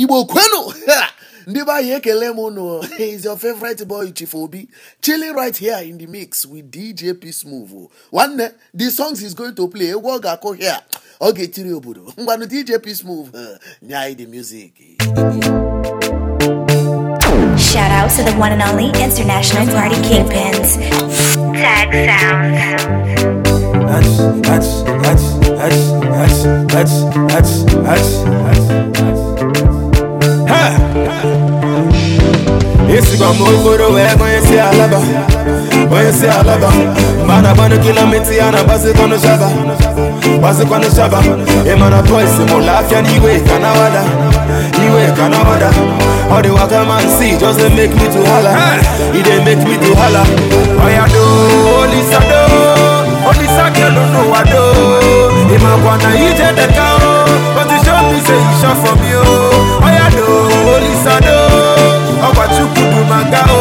[0.00, 0.60] igbo kwenu
[1.46, 4.68] ndị be anyị ekele m unu is your favorite boy chief obi
[5.02, 9.52] chilling right here in the mix with dj peace move nwanne the songs is going
[9.52, 10.78] to play egwu ọ ga-akụ here
[11.20, 13.30] ọ ga-etiri obodo ngwanụ dj peace move
[13.82, 14.72] nye anyị the music
[17.70, 20.76] Shout out to the one and only international party kingpins.
[21.60, 22.58] Tag Sounds.
[23.90, 24.12] Hats,
[24.48, 24.70] hats,
[25.04, 25.24] hats,
[25.60, 25.84] hats,
[26.16, 26.42] hats,
[26.72, 27.52] hats,
[27.84, 29.79] hats, hats, hats.
[32.96, 34.98] Instagram okoro wee onye si alaba
[35.96, 36.68] onye si alaba.
[37.26, 39.48] Mana gbanụ kilomita ya na gbazikwanụ shaba
[40.38, 41.18] gbazikwanụ shaba.
[41.72, 44.02] Ịmana boys mụlụ afịa n'iwe ka na wada
[44.84, 45.70] iwe ka na wada.
[46.30, 48.52] Ọ dị waka man si just dey make me to hala
[49.14, 50.26] e dey make me to holler.
[50.78, 51.22] Why I do
[51.80, 52.40] olisa do
[53.28, 54.62] olisa kelo n'ụwa do
[55.54, 57.12] ịmakwa na ije deka o
[57.60, 59.49] o ti show me say you shop for me o.
[61.00, 61.36] Olisa do
[62.28, 63.54] Ọkwa chukwu bụ maka o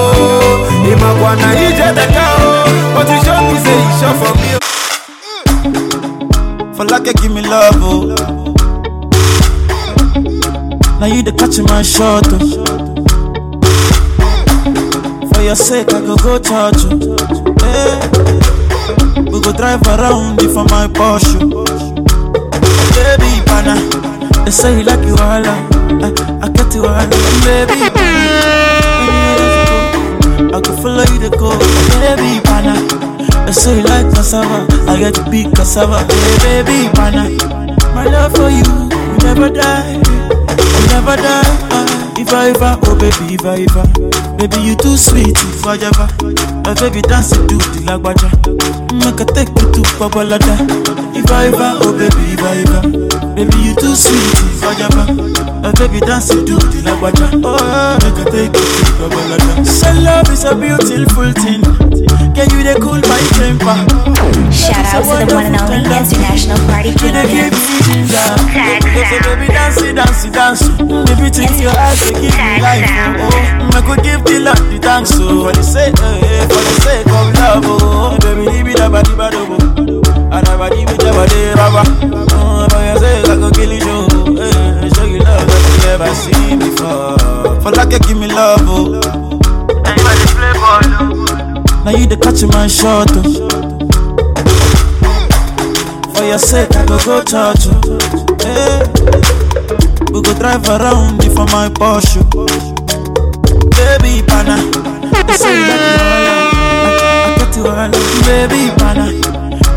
[0.92, 2.44] Ima kwana ije deka o
[2.94, 4.58] But you me say you sure for me o
[6.76, 8.06] For like give me love, oh.
[11.00, 12.40] Now you the catch my shot, oh.
[15.34, 17.00] For your sake, I go go church, oh.
[17.64, 18.00] Hey.
[19.32, 21.40] We go drive around you for my Porsche.
[21.54, 21.66] Oh.
[22.96, 23.76] Baby, pana,
[24.50, 25.58] they say you like you all, I,
[26.02, 27.06] eh, I get you all,
[27.46, 27.78] baby.
[30.50, 31.52] I can follow you to go,
[32.02, 32.74] baby, pana.
[33.46, 37.30] They say you like cassava, I get to big cassava, hey, baby, pana.
[37.94, 41.79] My love for you will never die, will never die.
[42.20, 43.86] If I ever, oh baby, if I ever,
[44.38, 46.08] baby you too sweet, if I ever,
[46.68, 48.30] my baby dance to the lagwaja,
[49.00, 50.56] make mm, I take you to Babalada.
[51.16, 52.82] If I ever, oh baby, if I ever,
[53.36, 55.06] baby you too sweet, if I ever,
[55.64, 59.66] my baby dance to the lagwaja, oh make I take you to Babalada.
[59.66, 61.64] Say love is a beautiful thing,
[62.40, 63.76] can you cool my temper?
[64.48, 67.52] Shout out to the one and only international party You me
[67.84, 68.28] ginger.
[68.56, 70.64] Tag You baby, dance, dance, dance.
[70.80, 71.28] Baby,
[71.60, 72.88] your eyes, they give me life.
[73.20, 73.76] Oh.
[73.76, 75.12] I could give the Lord the thanks.
[75.20, 77.64] Oh, for the sake, eh, eh, for the sake of love.
[77.68, 79.44] Oh, baby, leave it up, body, body,
[80.32, 81.84] I body, with your body, baba.
[82.40, 84.00] Oh, for your sake, I go kill you.
[84.40, 87.60] Eh, show you love that you never seen before.
[87.60, 88.64] For like you give me love.
[88.64, 89.09] Oh.
[91.86, 93.10] Now you the catch my shot.
[93.16, 93.48] Oh.
[96.14, 97.66] For your sake, I go go church.
[97.72, 97.98] oh.
[98.44, 98.46] Eh.
[98.46, 100.12] Hey.
[100.12, 102.22] We go drive around you for my Porsche.
[102.36, 102.46] Oh.
[103.74, 104.58] Baby, pana.
[105.16, 106.50] I say you you all.
[106.86, 106.92] I,
[107.26, 107.90] I get you all.
[108.28, 109.08] Baby, pana.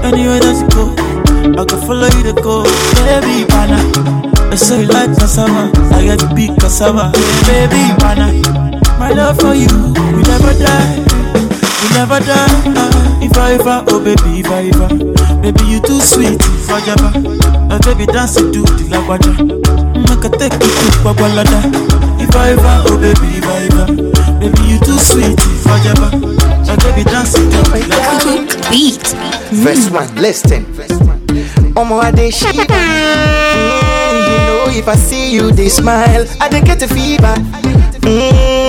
[0.03, 0.85] Anywhere that you go,
[1.61, 2.65] I can follow you to go.
[3.07, 3.79] Baby, pana.
[4.51, 5.71] I say you like cassava.
[5.95, 7.13] I get to big cassava.
[7.47, 8.29] Baby, pana.
[8.99, 11.12] My love for you will never die.
[11.83, 12.47] You never die.
[12.77, 13.19] ah.
[13.23, 14.89] if I ever, oh baby, if I ever,
[15.43, 17.11] baby you too sweet, if I ever,
[17.71, 19.33] oh baby dance to the lagwaja,
[20.09, 21.61] make I take you to Babalada.
[22.21, 23.87] If I ever, oh baby, if I ever,
[24.41, 28.71] baby you too sweet, if I ever, oh baby dance to the lagwaja.
[28.71, 29.07] Beat.
[29.53, 30.65] Verse 1, listen.
[31.75, 32.31] Omo, I dey.
[32.31, 32.59] Mm,
[34.29, 36.27] you know, if I see you, they smile.
[36.41, 37.35] I dey get a fever.
[38.03, 38.62] Mm,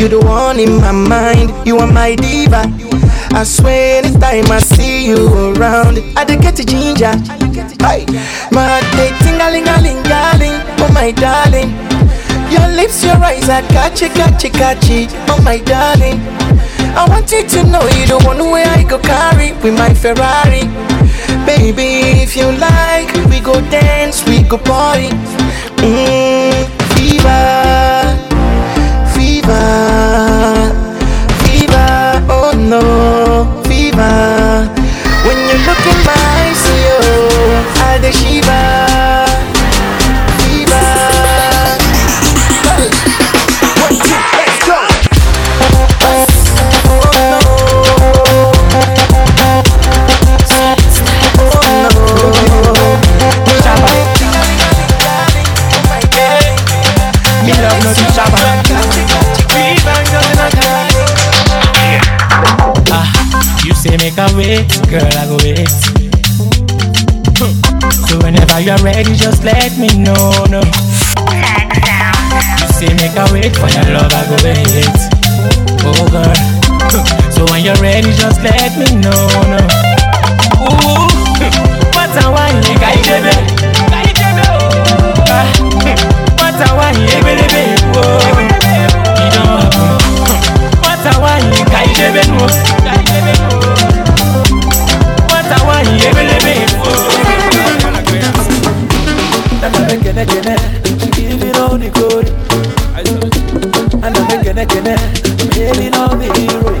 [0.00, 1.66] you the one in my mind.
[1.66, 2.62] You are my diva.
[3.32, 7.12] I swear, anytime I see you around, I dey get a ginger.
[7.84, 8.06] Hey,
[8.50, 10.02] my heart dey tingling, ling,
[10.80, 11.70] Oh my darling.
[12.50, 13.60] Your lips, your eyes, I
[14.42, 15.06] you, got you.
[15.28, 16.18] Oh my darling.
[16.96, 20.64] I want you to know you're the one where I go carry with my Ferrari.
[21.44, 25.10] Baby, if you like, we go dance, we go party.
[25.76, 26.66] Mmm,
[26.96, 28.16] fever,
[29.14, 29.89] fever.
[38.10, 39.26] The shiver,
[40.38, 40.86] fever.
[43.80, 45.90] One, two, let's go.
[57.44, 58.40] Me love no shabba
[62.92, 63.08] Ah,
[63.64, 65.99] you say make a wait, girl, I go wait.
[68.50, 70.32] Whenever you're ready, just let me know.
[70.50, 70.58] No.
[72.58, 74.90] You say make a wait for your love, I go wait.
[75.86, 76.34] Oh girl.
[77.30, 79.30] so when you're ready, just let me know.
[79.46, 79.62] No.
[80.66, 80.66] Ooh,
[81.94, 83.38] what a wine, like I it.
[84.42, 85.14] Oh.
[85.30, 85.46] Ah.
[86.40, 88.18] What a wine, baby, baby, whoa.
[89.14, 89.62] You know,
[90.82, 92.26] what a wine, like I did it.
[92.30, 92.89] Oh.
[100.26, 102.28] Nigga, only good.
[104.02, 104.96] And I'm making a kene,
[105.54, 106.80] hailing all the heroes.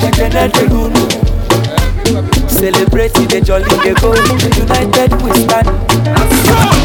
[0.00, 1.02] Kene the guru.
[2.48, 4.14] Celebrating the jolly they go.
[4.58, 5.68] United we stand.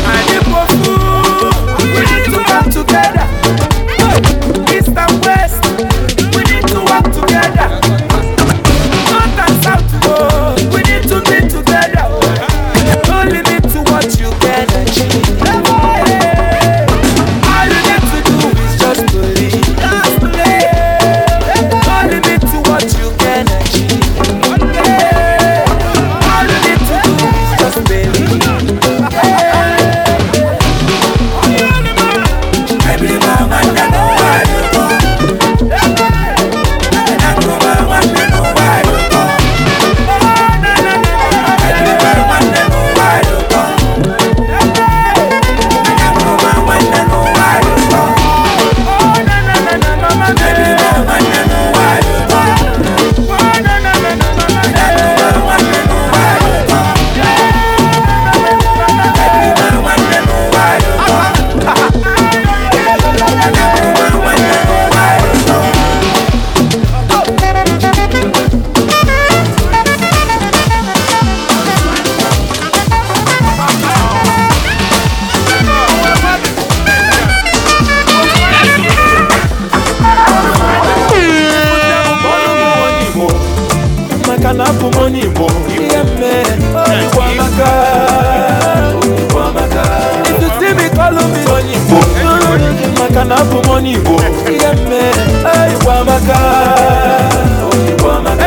[0.08, 0.46] And if
[1.94, 3.47] we need to come together.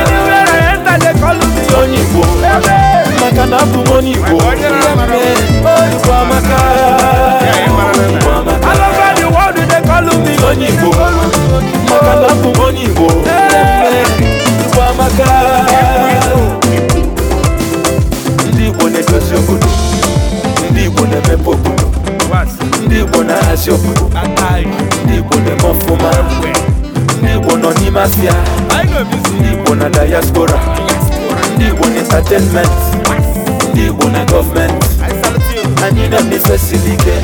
[0.01, 2.23] Anywhere I enter they call me onye Igbo
[3.21, 4.40] maka na abụ m onye Igbo
[23.51, 24.11] Igbo na-ahazi obodo
[25.05, 26.11] ndị Igbo na-eme ọfụma
[27.19, 28.35] ndị Igbo nọ n'ime afịa
[29.35, 30.59] ndị Igbo na diaspora.
[31.57, 32.71] Ndị Igbo na entertainment.
[33.73, 34.87] Ndị Igbo na gọọmenti
[35.85, 37.15] anyị na-eme ife siri ike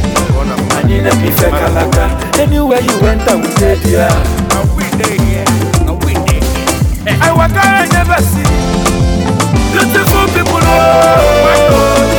[0.82, 2.04] anyị na-eme ife kalaka
[2.42, 4.12] anywhere you enter we dey there.
[7.22, 8.44] I waka I never see
[9.72, 10.58] beautiful people.
[10.58, 11.22] Oh,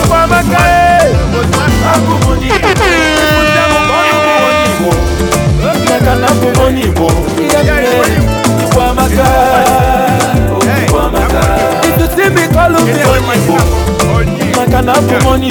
[0.07, 1.11] for my guy,
[1.91, 3.76] Abu Moni, Maka na Abu
[6.57, 6.85] Moni,
[8.75, 9.27] Wamaka,
[10.93, 11.41] Wamaka.
[11.83, 13.57] If you see me, call me Onibo.
[14.55, 15.49] Maka na Abu Moni,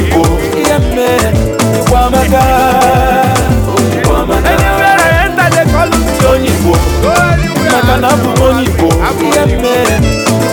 [1.90, 2.43] Wamaka,
[4.06, 4.46] Wamaka.
[4.46, 5.99] Anywhere I enter, they call me
[6.31, 6.73] Onibo.
[7.73, 8.64] Maka na Abu Moni,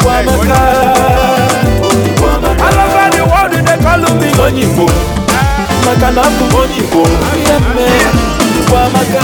[0.06, 0.60] Wamaka,
[2.22, 2.60] Wamaka.
[2.64, 4.86] All over the world, they call me Onibo.
[5.28, 5.33] Maka
[5.86, 6.82] na Abu Moni,
[8.72, 9.24] Wamaka.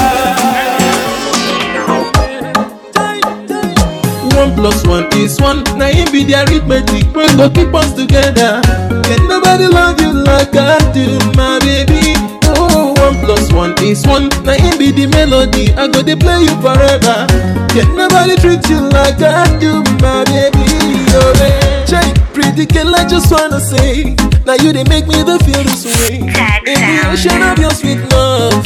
[4.36, 5.63] One plus one is one.
[5.78, 7.13] Now it be the arithmetic.
[7.16, 8.62] We go keep us together.
[9.08, 12.13] Can nobody love you like I do, my baby?
[12.56, 14.30] Oh, one plus one is one.
[14.44, 15.72] Now it be the melody.
[15.74, 17.28] I go to play you forever.
[17.72, 20.68] Can nobody treat you like I do, my baby?
[21.16, 21.88] Oh, baby.
[21.89, 22.06] Check,
[22.39, 24.15] pretty girl, I just wanna say.
[24.46, 26.24] Now you they make me the feel this way.
[26.72, 28.63] In the ocean of your sweet love,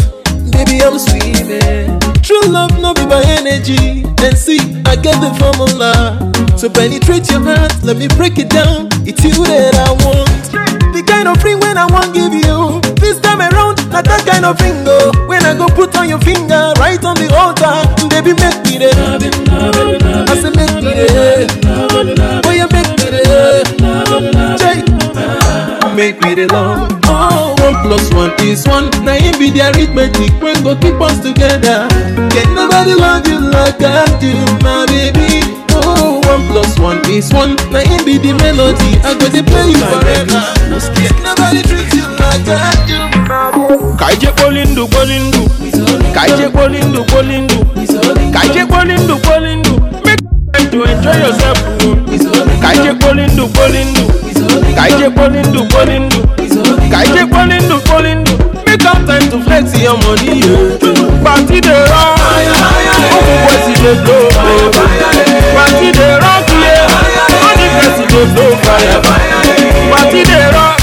[0.53, 1.99] baby, I'm swimming.
[2.21, 4.05] True love, no be by energy.
[4.21, 6.15] And see, I get the formula.
[6.55, 8.89] So penetrate your heart, let me break it down.
[9.09, 10.29] It's you that I want.
[10.93, 12.79] The kind of ring when I want give you.
[13.01, 14.85] This time around, not that kind of ring.
[15.27, 17.73] When I go put on your finger, right on the altar,
[18.09, 19.22] baby make me there.
[26.51, 26.89] Love.
[27.05, 28.89] Oh, one plus one is one.
[29.05, 30.33] Now it be the arithmetic.
[30.41, 31.87] We go keep us together.
[32.33, 35.41] Can nobody love you like I do, my baby.
[35.71, 37.55] Oh, one plus one is one.
[37.71, 38.99] Now it be the melody.
[39.07, 40.41] I go to play you forever.
[40.99, 42.99] Can nobody treat you like I do.
[43.97, 45.49] Kaije Polindu Polindu
[46.13, 47.55] Kaije Polindu Polindu
[48.33, 50.19] Kaije Polindu Polindu Make
[50.51, 51.95] time to enjoy yourself oh.
[52.61, 53.47] Kaije Polindu
[54.53, 56.17] Polindu Kaije Polindu Polindu
[56.91, 58.31] Kaije Polindu Polindu
[58.65, 61.23] Make up time to flex your money yeah.
[61.23, 62.19] Party dey rock
[63.15, 64.29] Open boys e dey blow
[65.55, 66.87] Party dey rock yeah.
[67.41, 69.01] Money girls e dey blow fire
[69.91, 70.82] Party rock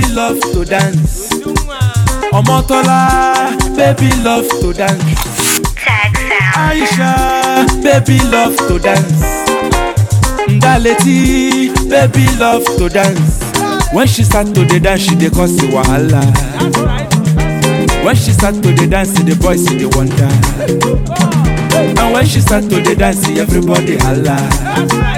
[0.00, 1.28] baby love to dance.
[2.32, 5.02] Omotola, baby love to dance.
[6.54, 9.48] Aisha, baby love to dance.
[10.48, 13.42] Ndaleti, baby love to dance.
[13.92, 16.22] When she start to the dance, she dey cause the wahala.
[18.04, 20.28] When she start to the dance, the boys dey wonder.
[22.00, 25.17] And when she start to the dance, everybody holla.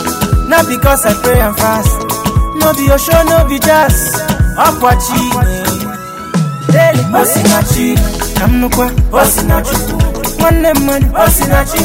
[0.51, 1.95] Not because I pray and fast.
[2.59, 4.19] No be your show, no be jazz.
[4.81, 5.31] watching.
[6.67, 7.95] Daily Bosinachi.
[8.37, 8.89] Kamnukwa.
[9.11, 9.75] Bosinachi.
[10.39, 11.07] Nwanne mmadụ.
[11.07, 11.79] Bosinachi.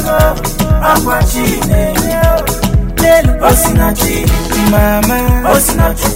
[1.05, 1.61] watching.
[2.95, 4.25] Daily Bosinachi.
[4.71, 5.17] Mama.
[5.47, 6.09] Bosinachi.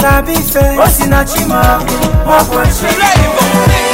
[0.00, 0.76] Tabife.
[0.76, 1.80] Bosinachi ma.
[2.26, 3.85] watching.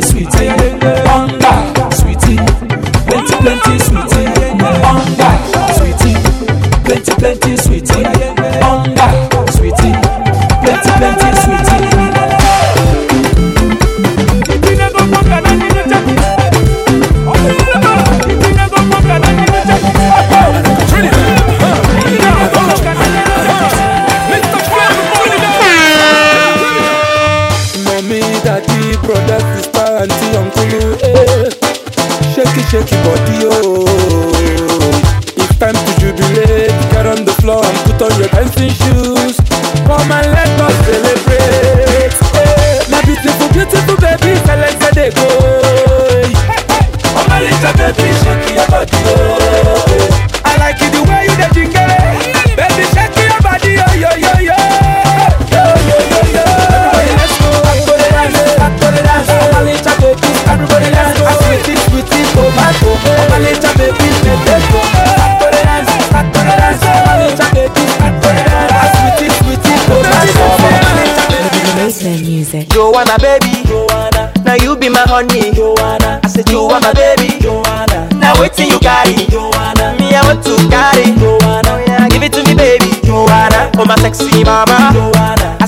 [0.00, 0.41] sweet.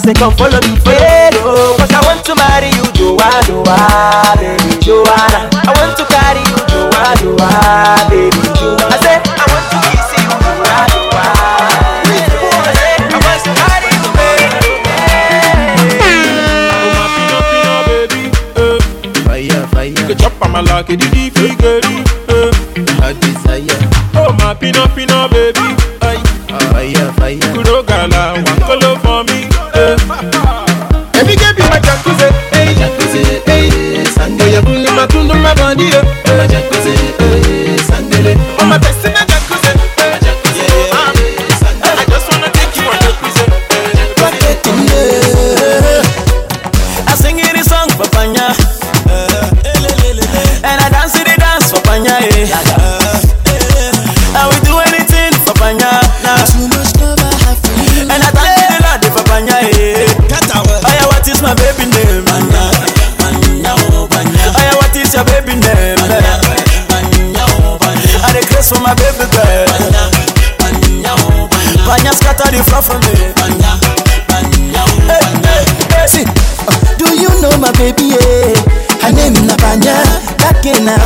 [0.04, 1.76] say come follow me, Pharaoh.
[1.78, 4.03] Cause I want to marry you, Joanne, Joanne.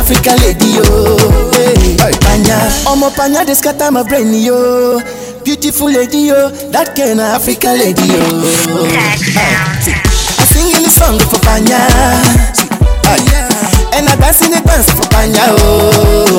[0.09, 0.83] Africa lady, yo.
[1.53, 2.13] Hey, hey.
[2.25, 2.57] Panya,
[2.89, 4.99] ọmọ Panya dey scatter my brain, yo.
[5.45, 6.49] Beautiful lady, yo.
[6.71, 8.23] That kind of Africa lady, yo.
[10.41, 11.77] I sing in song for Panya.
[13.93, 16.38] And I dance in the dance for Panya, oh.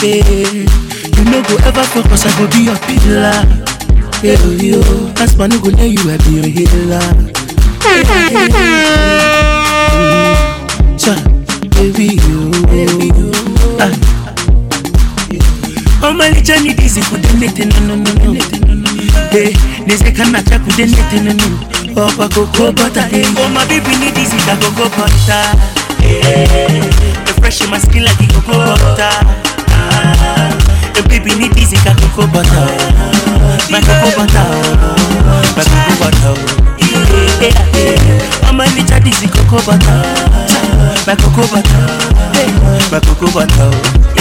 [0.00, 3.42] Hey, you no go ever fall cause I go be your pillar.
[4.22, 4.78] Hey, oh, yo,
[5.18, 7.02] that's my no go know you, I be your healer.
[7.82, 8.48] Hey, hey, hey.
[10.94, 11.18] Chai,
[11.74, 13.34] baby, you, baby, you.
[13.82, 13.90] Ah.
[16.00, 18.38] Oh my need easy for the knitting, no, no, no, no.
[19.34, 19.50] Hey,
[20.14, 21.48] can I check with knitting, no, no.
[21.98, 23.24] Oh, I go go butter, hey.
[23.34, 25.58] Oh my baby need easy, I go go butter.
[25.98, 26.86] Hey,
[27.26, 29.47] the fresh in my skin like the cocoa butter.
[30.98, 32.66] Your baby need this, it got cocoa butter.
[33.70, 34.50] My cocoa butter.
[35.54, 36.34] My cocoa butter.
[37.38, 38.50] Yeah, yeah.
[38.50, 40.02] I'ma need this, it cocoa butter.
[41.06, 41.86] My cocoa butter.
[42.90, 43.70] My cocoa butter.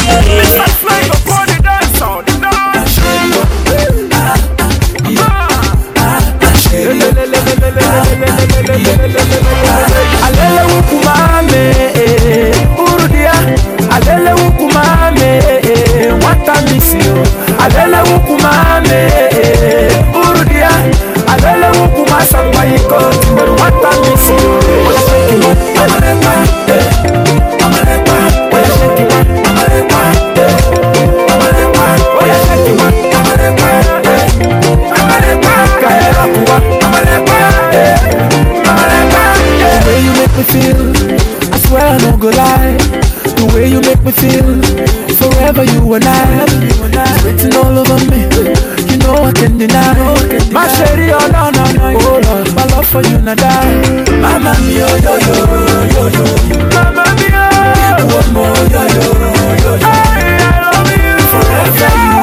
[0.06, 0.22] Yeah.
[0.38, 2.94] It's a flavor for the dance on the dance.
[3.02, 5.66] Ah, ah, ah, ah, ah, ah,
[5.98, 7.27] ah, ah, ah,
[10.26, 13.34] alele wukumame eh, urudia.
[13.96, 15.38] Alele wukumame
[16.20, 17.18] nwata eh, misio.
[17.66, 17.98] Alele
[19.32, 20.70] eh, urudia.
[21.34, 21.68] Alele
[40.38, 40.94] me feel,
[41.52, 42.78] I swear I no go lie.
[43.38, 44.62] The way you make me feel,
[45.18, 46.46] forever you and I.
[46.46, 48.22] It's written all over me.
[48.92, 49.94] You know I can deny.
[50.54, 53.82] My sherry, oh no no no, oh Lord, my love for you not die.
[54.22, 55.38] Mama mia, yo yo
[55.94, 56.24] yo yo,
[56.74, 57.50] Mama mia,
[58.06, 59.80] one more yo yo yo yo.
[59.82, 62.14] I love you forever you,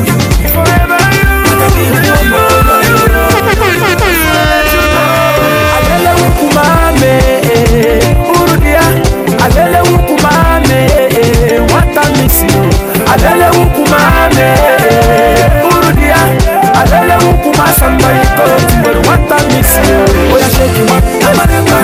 [0.00, 0.15] forever
[13.06, 14.54] misio alele wukumame
[15.70, 16.16] urudia
[16.80, 19.98] alele wukuma sambaiko timbere nwata misio
[20.34, 20.96] oya shekiwa
[21.30, 21.80] amarekwa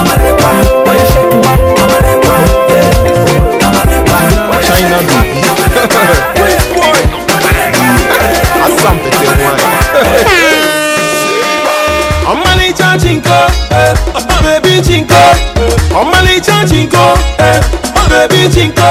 [0.00, 0.50] amarekwa
[0.90, 1.52] oya shekiwa
[1.84, 2.36] amarekwa
[3.66, 4.98] amarekwa China
[8.56, 9.14] I something
[12.30, 13.38] Ọmọlẹ́jà chinko,
[14.44, 15.22] baby chinko,
[16.00, 17.04] ọmọlẹ́jà chinko,
[18.14, 18.90] baby chinko.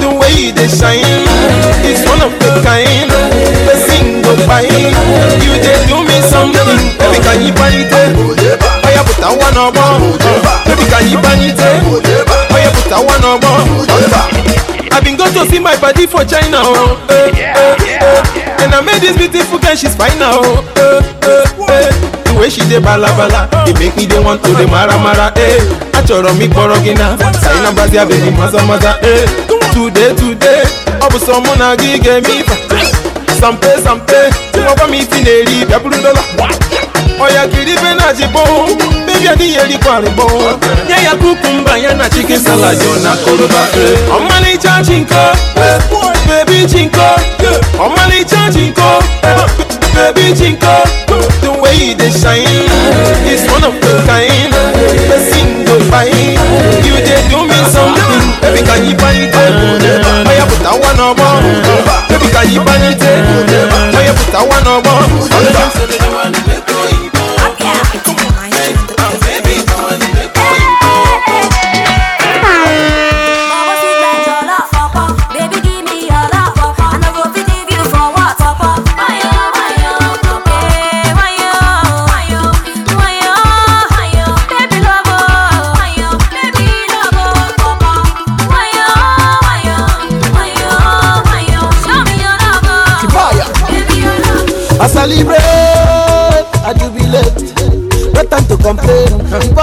[0.00, 1.26] The way you dey shine
[1.84, 3.10] is one of the kind.
[3.66, 4.94] The single fine,
[5.44, 6.80] you dey do me something.
[6.98, 7.92] Baby can you buy it?
[8.86, 9.84] Oya puta one ọgbọ.
[10.66, 11.58] Baby can you buy it?
[12.54, 13.52] Oya puta one ọgbọ.
[14.92, 18.62] I been go to see my body for China, oh, eh, eh, eh.
[18.64, 21.02] and I met this beautiful girl, she's fine now, oh, eh,
[22.36, 22.38] eh.
[22.38, 25.32] The way she dey bala bala, it make me dey want to dey mara mara,
[25.36, 25.60] eh.
[25.92, 29.26] Achọrọ m ịkpọrọ gị na China Brazil baby maza maza, eh.
[29.72, 30.62] Today today,
[31.00, 32.56] ọ bụ sọ mụ na gị ga-eme ife.
[33.40, 36.22] Sampe sampe, nwa m isi na-eri bịa bụrụ dọla.
[37.20, 38.40] Oya kiri ife na jibo,
[39.06, 40.24] baby adịghị erikwa arịbọ.
[40.88, 43.62] Nye ya kukumba ya na chicken salad na koroba.
[43.76, 43.98] eh.
[44.16, 45.22] Ọmalịcha chinko,
[45.56, 45.80] eh,
[46.28, 47.06] baby chinko,
[47.40, 49.46] eh, ọmalịcha chinko, eh,
[49.94, 50.74] baby chinko.
[51.76, 52.66] You dey shine
[53.28, 54.52] is one of the kind.
[55.10, 56.38] The single fine,
[56.84, 58.22] you dey do me something.
[58.42, 59.34] Baby can you buy it?
[60.28, 61.28] Oya puta one ọgbọ.
[62.08, 63.02] Baby can you buy it?
[63.98, 66.45] Oya puta one ọgbọ.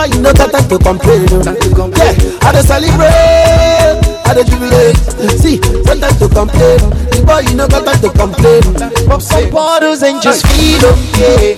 [0.03, 1.23] Boy, you no got time to complain.
[1.31, 4.97] Yeah, I dey celebrate, I dey jubilate.
[5.39, 6.79] See, no time to complain.
[7.15, 8.63] The boy, you no got time to complain.
[9.07, 11.55] Pop some bottles and just feel okay.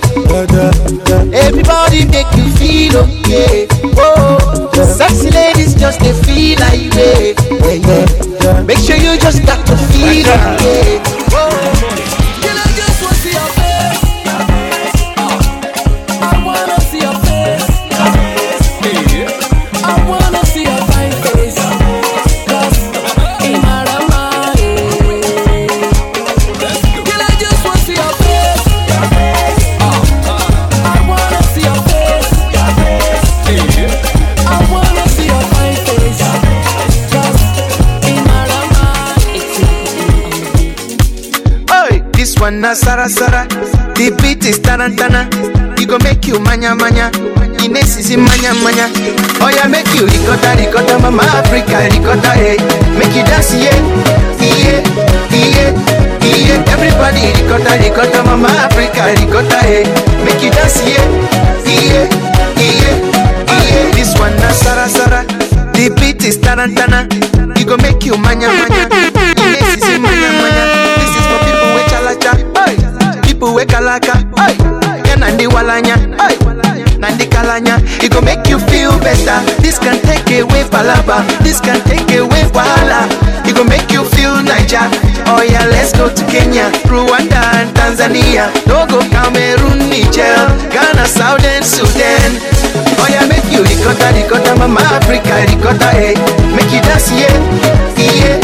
[1.34, 3.66] Everybody make you feel okay.
[3.98, 7.34] Oh, sexy ladies just they feel like yeah,
[7.82, 8.06] yeah,
[8.46, 8.62] yeah.
[8.62, 10.95] Make sure you just got to feel okay.
[42.76, 43.46] Sara Sara.
[43.96, 45.24] The beat is tarantana.
[45.80, 47.08] It go make you manya manya.
[47.64, 48.92] Ines is manya manya.
[49.40, 52.60] Oh yeah, make you ricotta ricotta, mama Africa ricotta hey.
[52.60, 52.98] Eh.
[53.00, 53.72] Make you dance yeah,
[54.44, 54.84] yeah,
[55.32, 55.72] yeah,
[56.20, 56.72] yeah.
[56.72, 59.82] Everybody ricotta ricotta, mama Africa ricotta hey.
[59.82, 60.24] Eh.
[60.24, 61.00] Make you dance yeah,
[61.64, 62.06] yeah,
[62.60, 62.92] yeah,
[63.56, 63.90] yeah.
[63.96, 65.24] This one na Sara Sara.
[65.72, 67.08] The beat is tarantana.
[67.56, 68.84] It go make you manya manya.
[69.40, 70.75] Ines is manya manya.
[73.46, 74.58] People with kalaka, oi.
[75.06, 76.34] Yeah, nandi walanya, oi.
[76.98, 79.38] Nandi kalanya, it go make you feel better.
[79.62, 83.06] This can take away palaba, this can take away wahala.
[83.46, 84.82] It go make you feel Niger.
[85.30, 88.50] Oh yeah, let's go to Kenya, Rwanda and Tanzania.
[88.66, 92.34] No go Cameroon, Niger, Ghana, Southern Sudan.
[93.06, 96.14] Oh yeah, make you ricotta, ricotta, mama Africa, ricotta, hey.
[96.14, 96.56] Eh.
[96.58, 97.30] Make you dance, yeah,
[97.94, 98.34] yeah,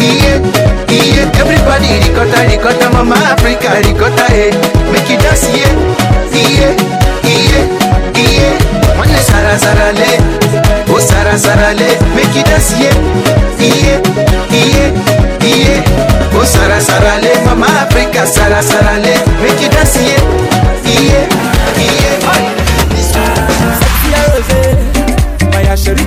[0.00, 0.40] yeah,
[0.88, 1.36] yeah.
[1.36, 4.48] Everybody ricotta, ricotta, mama Africa, ricotta, hey.
[4.48, 4.88] Eh.
[4.88, 5.68] Make you dance, yeah,
[6.32, 6.72] yeah,
[7.28, 7.68] yeah,
[8.16, 8.96] yeah.
[8.96, 10.08] One sara sara le,
[10.88, 11.88] oh sara sara le.
[12.16, 12.96] Make you dance, yeah,
[13.60, 14.00] yeah,
[14.48, 14.96] yeah,
[15.44, 16.32] yeah.
[16.32, 19.12] Oh sara sara le, mama Africa, sara sara le.
[19.44, 20.24] Make you dance, yeah,
[20.88, 21.55] yeah.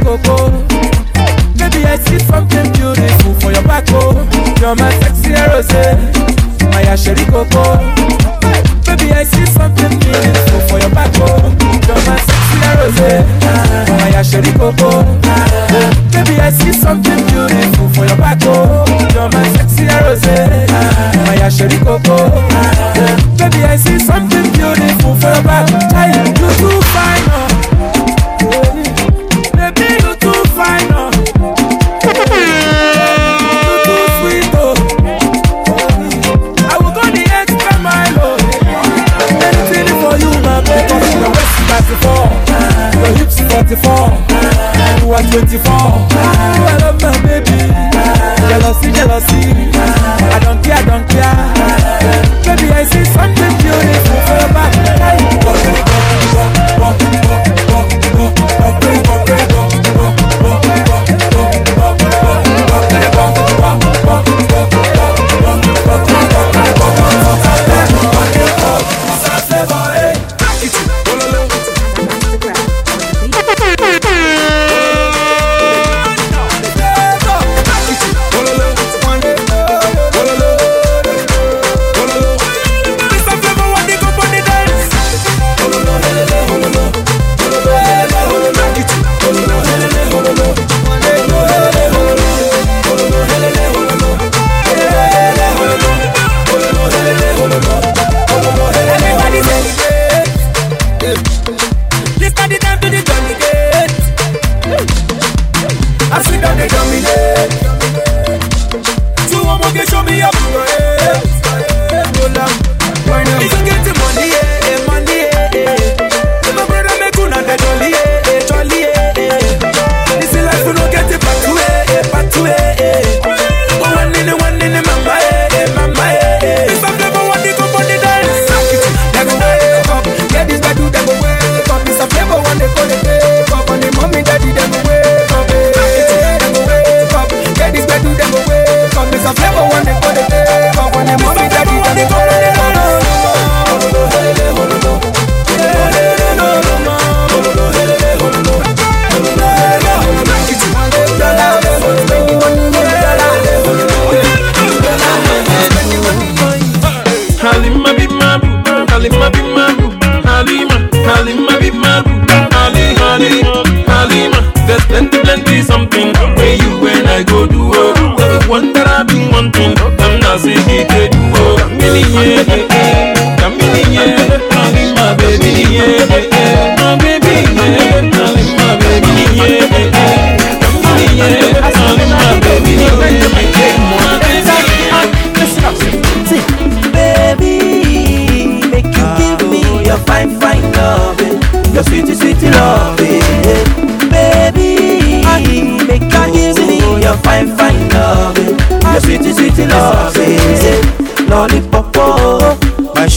[0.10, 0.50] My Coco.
[1.58, 4.26] Baby, I see something beautiful for your back, oh.
[4.60, 5.70] You're my sexy Rose,
[6.74, 7.78] my Asheri Coco.
[8.86, 11.54] Baby, I see something beautiful for your back, oh.
[11.86, 13.22] You're my sexy Rose,
[14.02, 15.06] my Asheri Coco.
[16.12, 18.86] Baby, I see something beautiful for your back, oh.
[19.14, 20.26] You're my sexy Rose,
[21.28, 22.18] my Asheri Coco.
[23.38, 25.70] Baby, I see something beautiful for your back.
[25.70, 27.49] You too fine, oh.
[43.70, 43.94] 24.
[45.06, 45.38] You are 24.
[45.38, 45.62] You
[46.66, 47.70] are love my baby.
[48.50, 49.54] Jealousy, jealousy.
[49.78, 51.38] I don't care, I don't care.
[52.44, 53.99] Baby, I see something beautiful.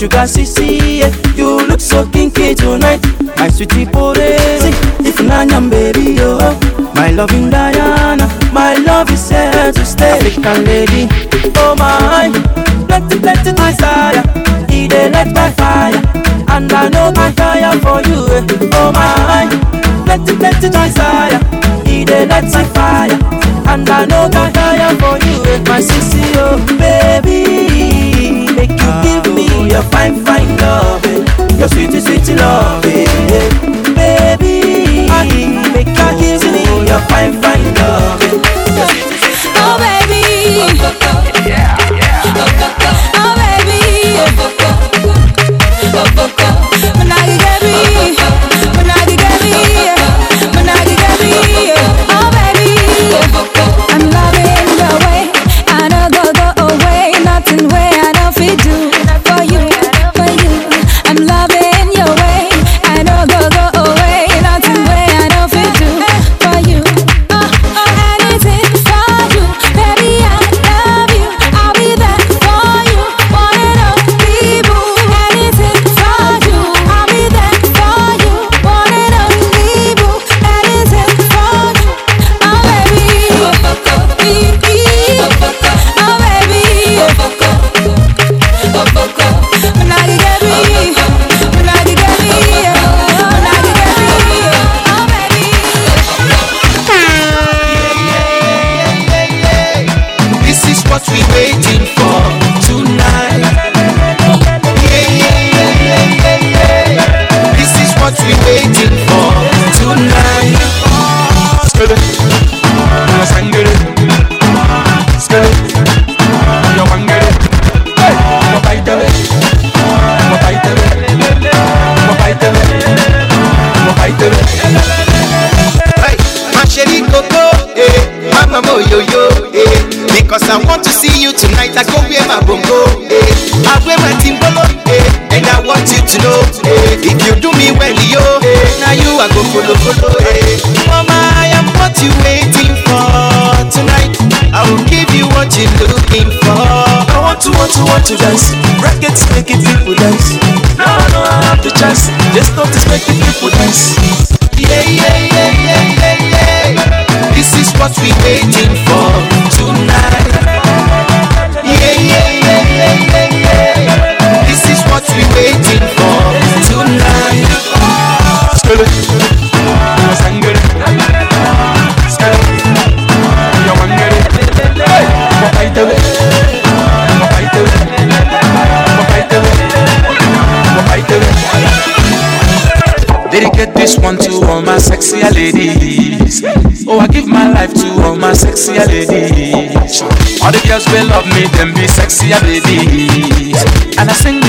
[0.02, 1.12] sugar CC, yeah.
[1.36, 3.00] you look so kinky tonight.
[3.38, 4.72] My sweetie Porezi,
[5.06, 6.38] if Nanyam baby, yo.
[6.40, 6.92] Oh.
[6.96, 10.18] My loving Diana, my love is here to stay.
[10.18, 11.06] African lady,
[11.54, 12.30] oh my,
[12.88, 14.22] plenty, plenty desire.
[14.68, 16.02] He they let my fire,
[16.48, 18.70] and I know my fire for you, eh.
[18.74, 19.46] oh my,
[20.04, 21.38] plenty, plenty desire.
[21.86, 23.18] He they let my fire,
[23.70, 24.28] and I know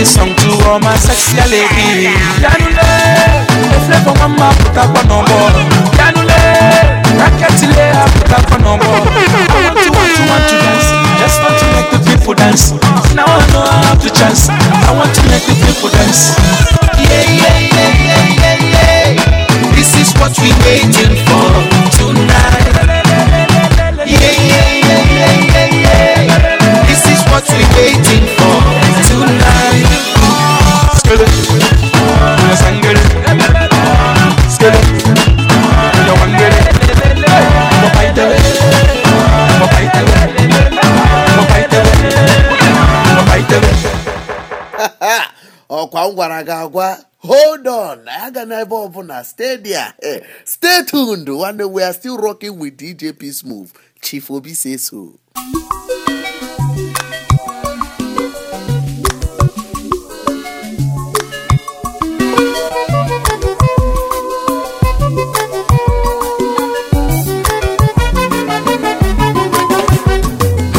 [0.06, 2.12] song to all my sexy ladies.
[2.42, 2.90] Janule,
[3.72, 5.83] if you want my put up on no more.
[46.16, 46.98] gwara gị agwa
[47.28, 52.78] hold on aga n'ebe ọbụla stadia eh, stay tuned nwanne we are still rocking with
[52.78, 53.72] dj Peace Move.
[54.02, 55.14] chief obi say so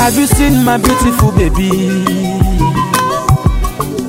[0.05, 2.34] Have you seen my beautiful baby?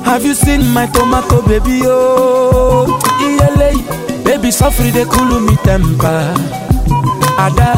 [0.06, 2.86] Have you seen my tomato baby oh?
[3.20, 3.74] ELA
[4.24, 6.32] Baby suffering they cool me temper
[7.38, 7.74] Ada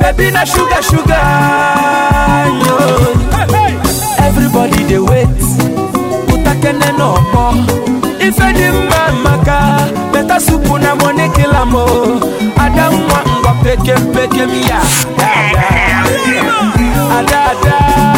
[0.00, 1.28] Baby na sugar sugar
[2.64, 2.76] yo.
[3.28, 4.26] Hey, hey, hey.
[4.26, 5.28] Everybody they wait.
[6.32, 7.60] Utakene no more.
[8.18, 11.84] Ife di mamaka Beta supu na mone kila mo
[12.56, 14.80] Ada mwa ngo peke peke miya.
[15.18, 15.68] Ada
[17.18, 18.17] Ada Ada, ada.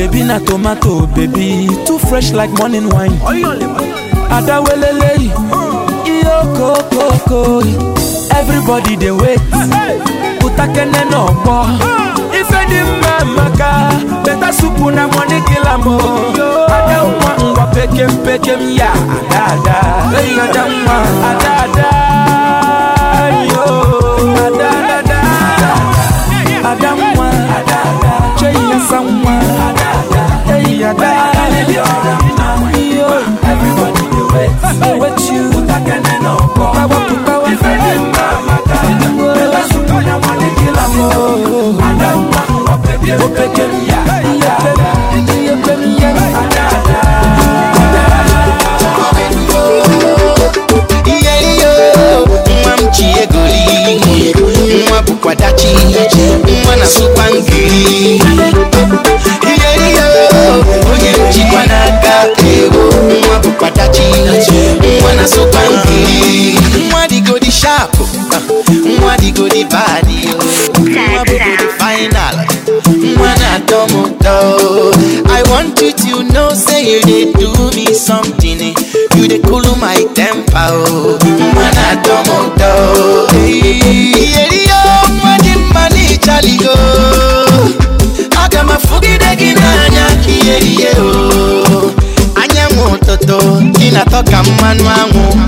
[0.00, 3.12] Baby na tomato, baby too fresh like morning wine.
[4.32, 5.28] Ada welele,
[6.08, 7.60] iyo kokoko,
[8.34, 9.40] everybody dey wait.
[10.44, 11.60] Utakene no gbọ́.
[12.32, 13.70] Ife dị mma maka
[14.24, 15.84] beta supu na money kill am.
[15.84, 19.78] Ada nwa ngwa pekem pekem ya ada ada.
[20.44, 20.96] Ada nwa
[21.30, 21.88] ada ada
[75.28, 78.74] i want you to know say you dey do me something eh.
[79.16, 81.18] you dey cool my temper oh.
[94.04, 95.39] natoka mumanwangu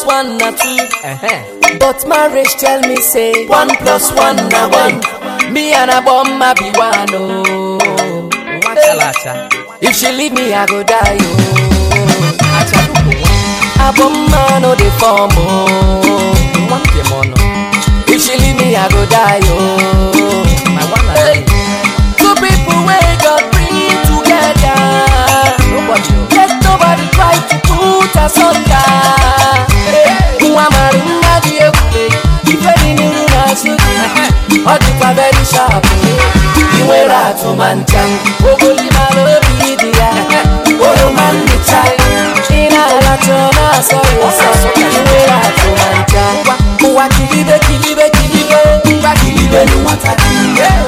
[0.00, 0.78] plus one na two.
[1.04, 1.76] Uh-huh.
[1.78, 5.00] But marriage tell me say one plus one na one.
[5.52, 8.28] Me and a bomb be one oh.
[8.62, 8.98] Hey.
[9.80, 11.26] If she leave me, I go die oh.
[13.80, 16.34] A bomb man no dey form oh.
[18.08, 20.44] If she leave me, I go die oh.
[20.74, 21.44] My one hey.
[22.16, 24.80] Two people wey God bring together.
[25.70, 26.14] Nobody.
[26.36, 28.69] Let nobody try to put us under.
[34.66, 35.84] Ọ dịkwa very sharp
[36.78, 38.02] ị nwere atụmanya
[38.52, 40.10] ogolimara obi dị ya
[40.88, 41.80] oroma ndịcha
[42.50, 44.48] ị na-alacha ọ na-asọ ya ụsọ
[44.80, 46.24] ị nwere atụmanya
[46.86, 47.04] ụwa
[48.98, 50.12] ngwa kilibe n'ụwata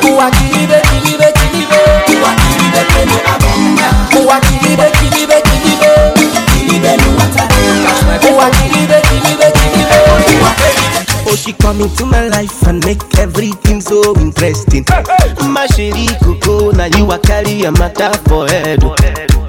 [0.09, 1.79] ụwa kilibe kilibe kilibe
[2.14, 3.89] ụwa kilibe kene abọmya
[4.20, 5.91] ụwa kilibe kilibe n'ụwata
[6.23, 8.47] ụwa kilibe kilibe ụwa
[11.33, 14.85] Oh, she come into my life and make everything so interesting.
[15.49, 18.83] My sherry coco, now you a carry a matter for head.
[18.83, 19.41] Imani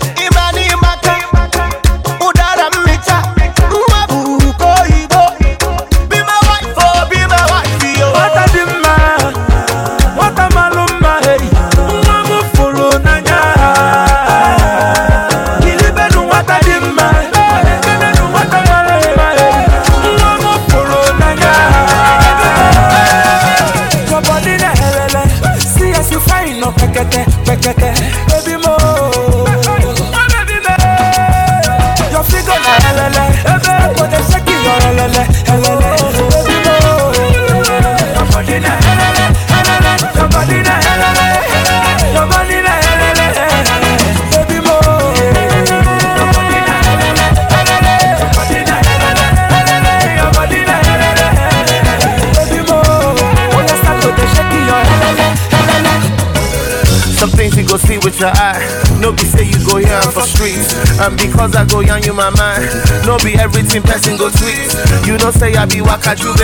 [58.03, 58.59] with your eye.
[58.99, 60.75] No be say you go here for streets.
[60.99, 62.67] And because I go young, you my mind.
[63.07, 64.67] No be everything person go tweet.
[65.07, 66.43] You don't say I be waka jube.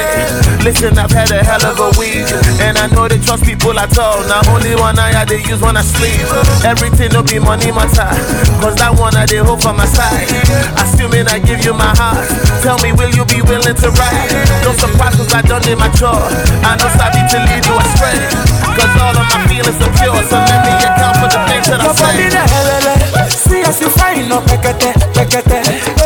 [0.64, 2.28] Listen, I've had a hell of a week.
[2.64, 4.24] And I know they trust people at all.
[4.32, 6.24] Now only one eye I they use when I sleep.
[6.64, 8.07] Everything no be money matter.
[8.64, 10.32] Cause that one I they hope for my side.
[10.80, 12.24] Assuming I give you my heart.
[12.64, 14.32] Tell me, will you be willing to ride?
[14.64, 16.24] No surprise cause I done in my chore.
[16.64, 18.59] I know I need to lead you astray.
[18.80, 21.84] Cause all of my feelings are pure So let me account for the things that
[21.84, 22.00] I say.
[22.00, 23.28] Nobody the hell, eh?
[23.28, 25.99] see us you fine, no pekete, pekete.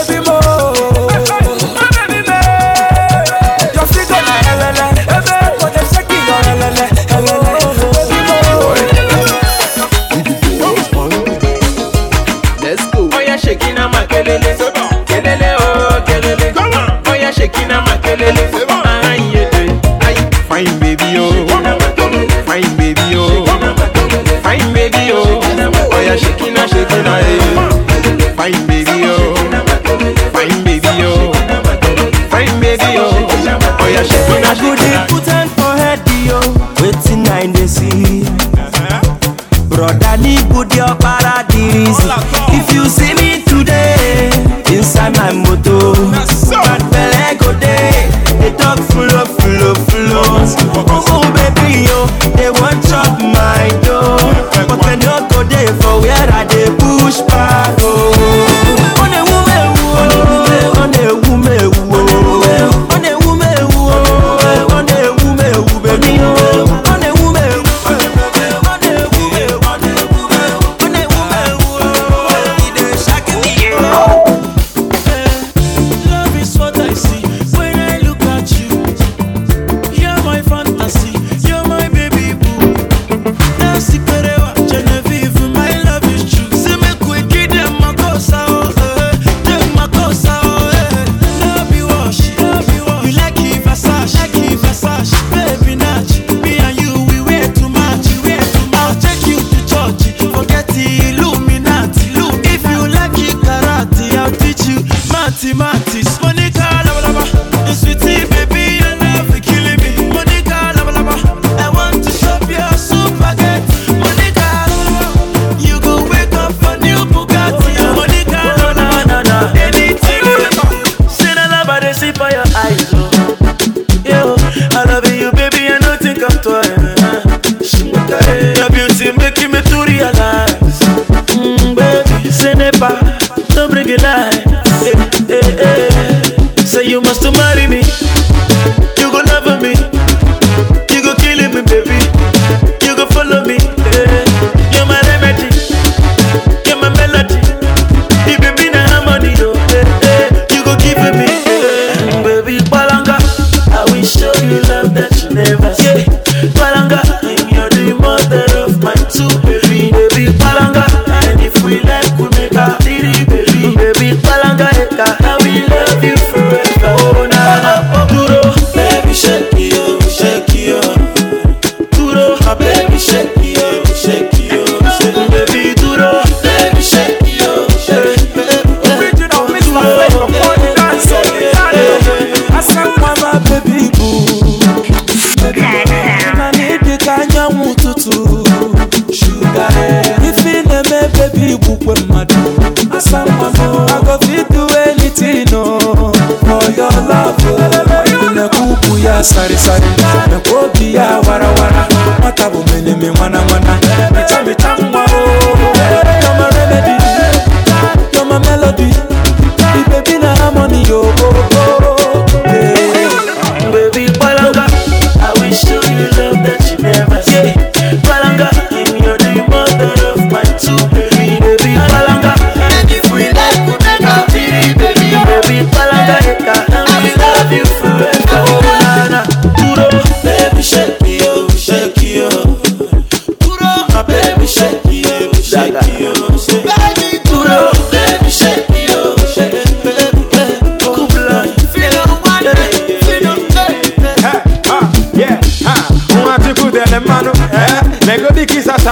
[26.14, 27.26] na shiki na shiki na eh.
[28.38, 29.16] Fine baby yo,
[30.34, 31.34] fine baby yo,
[32.30, 33.08] fine baby yo.
[33.80, 34.83] Oh yeah, shiki na shiki.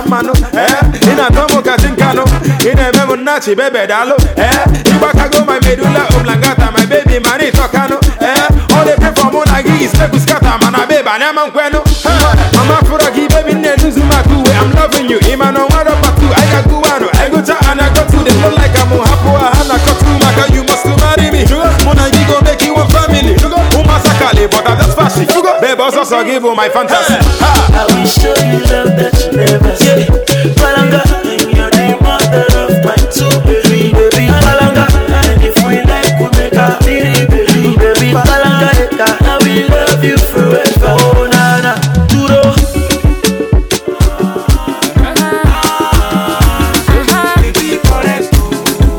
[0.02, 0.74] Chacha mmanụ eh?
[1.02, 2.24] Ị na-atọ m ka chinkanụ
[2.66, 4.52] ị na-eme m nnachi bebe daalụ eh?
[4.84, 8.76] Ịgbakago my medulla oblongata my baby mana ịtọkanụ eh?
[8.76, 11.42] All the pray for mụ na gị is make we scatter mana babe anyị ama
[11.48, 11.80] nkwenụ
[12.56, 14.30] mama fụrụ gị baby nne nuzu maka
[14.62, 18.80] I'm loving you ịma na anyị ga-agụ wanụ anyị gụcha ana kọtu dey flow like
[18.82, 19.11] amụ hapụ
[24.42, 25.26] ụmasakali but I'm just fashion
[25.62, 27.16] babe ọsọsọ gị bụ my fantasy
[27.74, 30.06] I will show you love that you never see.
[30.60, 34.26] Palanga, and you're the mother of my two baby, baby.
[34.44, 34.86] Palanga,
[35.22, 38.10] and if we like, we make a baby, baby, baby.
[38.14, 38.70] Palanga,
[39.00, 40.96] I will love you forever.
[41.00, 41.74] Oh, na na,
[42.12, 42.42] duro.
[45.08, 45.52] Uh-huh.
[47.00, 47.42] Uh-huh.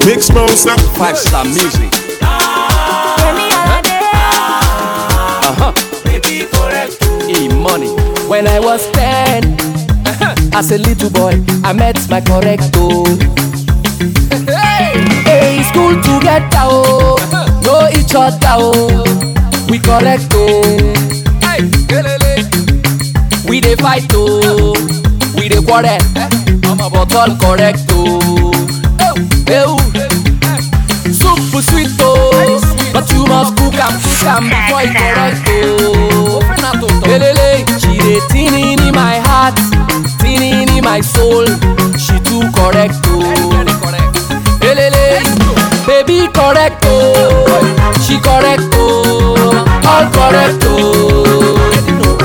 [0.07, 1.92] Big Smosa, five star music.
[10.63, 11.33] As a little boy,
[11.65, 13.05] I met my correcto.
[14.47, 17.17] Hey, school together, oh,
[17.65, 19.05] know each other, oh,
[19.69, 20.93] we correct, oh.
[23.49, 24.73] We dey fight, oh,
[25.37, 25.99] we dey quarrel,
[26.63, 28.53] but all correct, oh.
[29.47, 29.67] Hey,
[31.13, 32.61] soup sweet, oh,
[32.93, 36.41] but you must cook am, cook am before e correct, oh.
[37.05, 39.59] Elele, she dey tin in my heart,
[40.83, 41.47] my soul,
[41.99, 43.51] she too correct, oh.
[44.61, 45.23] Elele,
[45.87, 51.69] baby correct, oh, she correct, oh, all correct, oh.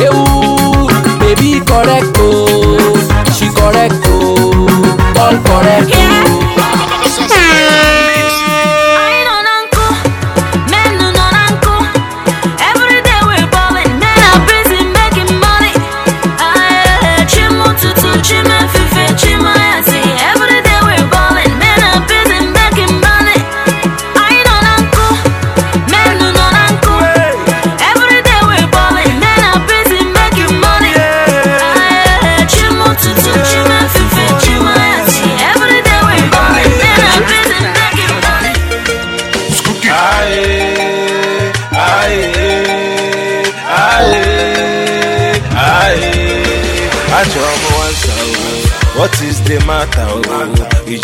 [0.06, 5.90] Ewu, baby correct, oh, she correct, oh, all correct,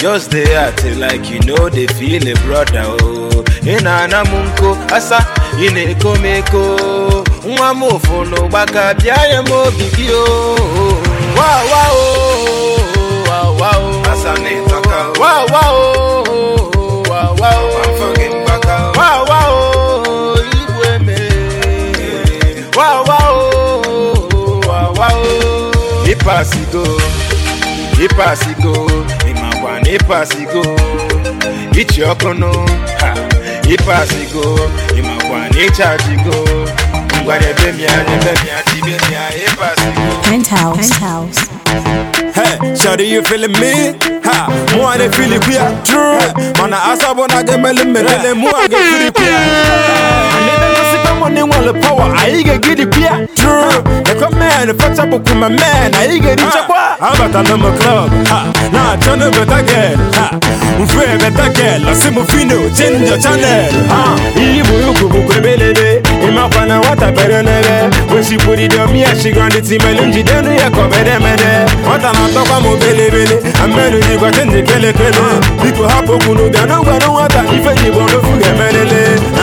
[0.03, 3.29] just dey acting like you know they feel a brother, oh.
[3.63, 5.19] Ị na-ana m nko, asa,
[5.57, 6.63] ni taka wow wow wow wow ị na-eko m eko.
[7.47, 10.97] Nwa m ụfụ n'ụgbaka, bịa nye m obi gị, oh.
[11.37, 11.49] Wa
[29.95, 30.63] Ịpasigo.
[30.63, 32.51] ịpasigo ịmakwa na ịpasigo ichi ọkụnụ
[33.01, 33.09] ha
[33.73, 34.45] ịpasigo
[34.99, 36.37] ịmakwa na ịchajigo
[37.23, 40.89] ngwa debe mịa debe mịa dibe mịa ịpasigo Penthouse.
[40.89, 41.41] Penthouse.
[42.35, 43.93] Hey, shawty, you feeling me?
[44.25, 45.67] Ha, more I dey feel it queer.
[45.85, 46.17] True,
[46.57, 50.72] man, I ask about I get melon, melon, more I get feel it queer.
[51.23, 52.11] I they want the power.
[52.11, 53.27] I get get it queer.
[53.39, 55.95] True, they come man, the fetch up with my man.
[55.95, 56.51] I get it.
[56.99, 58.11] I'm to know club?
[58.27, 58.39] Ha,
[58.71, 59.95] now turn up better girl.
[60.19, 60.27] Ha,
[60.87, 61.87] frère better girl.
[61.89, 63.71] I see my fino, change your channel.
[63.91, 66.03] Ha, ibu yuku buku belede.
[66.27, 67.91] Ima pana wata perenere.
[68.11, 71.51] When she put it on me, she gonna team melunji denu ya kobede mede.
[71.87, 73.39] Wata na tokwa mo bele bele.
[73.63, 75.23] Amenu di kwa tende kele kele.
[75.63, 77.43] Biko hapo kunu bia no gwa no wata.
[77.55, 79.19] Ife ni bono fuge melele.
[79.39, 79.42] Ah.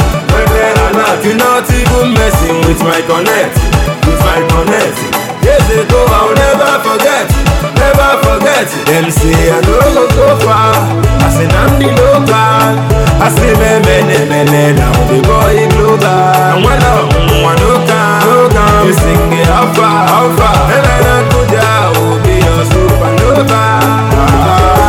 [0.33, 1.19] we pay a lot.
[1.25, 3.55] You not even messing with my connect,
[4.07, 4.97] with my connect.
[5.43, 7.27] Years ago I'll never forget,
[7.77, 8.67] never forget.
[8.85, 10.73] Them say I don't go so far,
[11.25, 12.73] I say I'm the local.
[13.21, 13.97] I say me me
[14.29, 16.05] me me now the boy global.
[16.05, 17.09] And when I'm
[17.41, 18.85] one no come.
[18.85, 20.57] You sing it how far, how far.
[20.73, 23.63] And I go down, be your supernova.
[24.17, 24.80] Ah,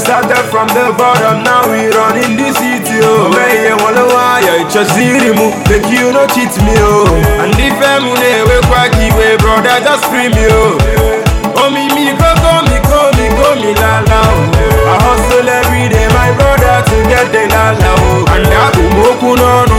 [0.00, 4.04] started from the bottom, now we run in the city, oh When you want to
[4.08, 5.54] wano waya, just zero move.
[5.68, 7.06] make you no cheat me, oh
[7.44, 8.16] And if I'm in
[8.48, 10.80] we kwaki, way, brother just scream, yo
[11.60, 15.46] Oh me, me, go, go, me, go, me, go, me, la, la, oh I hustle
[15.46, 19.69] every day, my brother, to get the la, la, oh And I go, moku, no,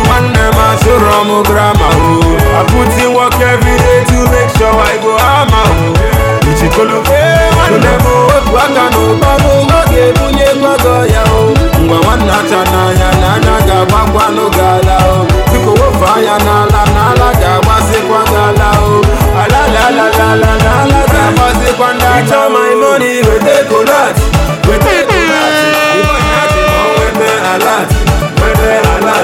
[0.99, 2.21] nwanne m asụrụ m grammar, oh.
[2.51, 6.49] I put in work every day to make sure I go ama, oh.
[6.51, 7.21] Ichikolofe
[7.55, 13.55] nwanne m otu aka n'ụbọrụ oge ebunye gbago ya o ngwa nwanne acha n'anya n'anya
[13.67, 19.01] ga-agbakwanụ gị ala o biko wofe anya n'ala n'ala ga-agbazikwa gị ala o
[19.41, 23.50] alalalalala n'ala ga-agbazikwa ndị acha my money wete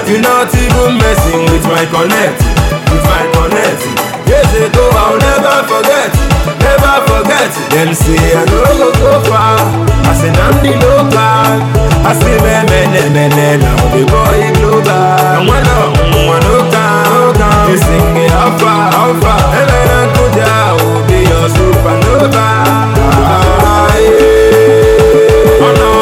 [0.07, 2.39] You're not even messing with my connect
[2.91, 3.81] with my connect
[4.27, 6.11] years ago i'll never forget
[6.63, 7.51] never forget.
[7.71, 9.59] Them say i don't go so far.
[10.07, 11.17] I say I'm the local.
[12.07, 15.27] i say men men men men o The boy global.
[15.37, 15.79] Àwọn náà
[16.27, 19.41] wọn ló kàn ó kàn ó sing how far how far?
[19.59, 22.47] Ẹlẹ́rẹ́ kó jà ó bí your supernova.
[25.65, 25.96] Oh, no.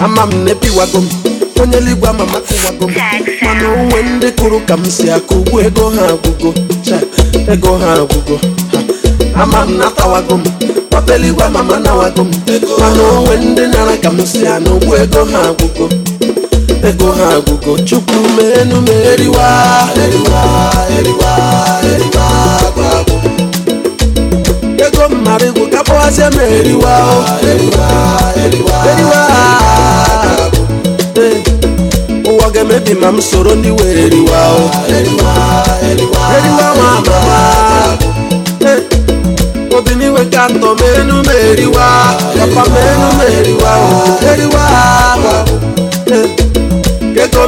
[0.00, 1.08] Ama m na-ebiwago m.
[1.62, 2.94] Onye eluigwe ama m akụwago m.
[3.42, 6.54] Mana onwe ndị kụrụ ka m si akụ ugbu ego ha agwụgo.
[7.52, 8.38] Ego ha agwụgo.
[9.42, 10.44] Ama m natawago m.
[10.90, 12.30] Papa eluigwe ama m anawago m.
[12.78, 15.88] Mana onwe ndị nara ka m si anụ ugbu ego ha agwụgo.
[16.88, 17.78] Ego ha agwụgo.
[17.84, 19.48] Chukwu menu m eriwa
[20.04, 20.42] eriwa
[20.98, 21.32] eriwa
[21.82, 22.26] eriwa
[25.38, 26.98] mabigu kapoasema eriwa
[27.52, 29.22] eriwa.
[31.16, 31.42] Eh,
[32.30, 34.40] Ụwa ga-emebi ma m soro ndị were eriwa
[34.98, 37.18] eriwa mama
[38.60, 38.80] eh,
[39.78, 41.88] obìnrin wẹ̀ ká tọ̀ mẹ́nu mẹ́rin wá
[42.38, 43.88] pàpà mẹ́nu mẹ́rin wá ò
[44.22, 44.64] mẹ́rin wá.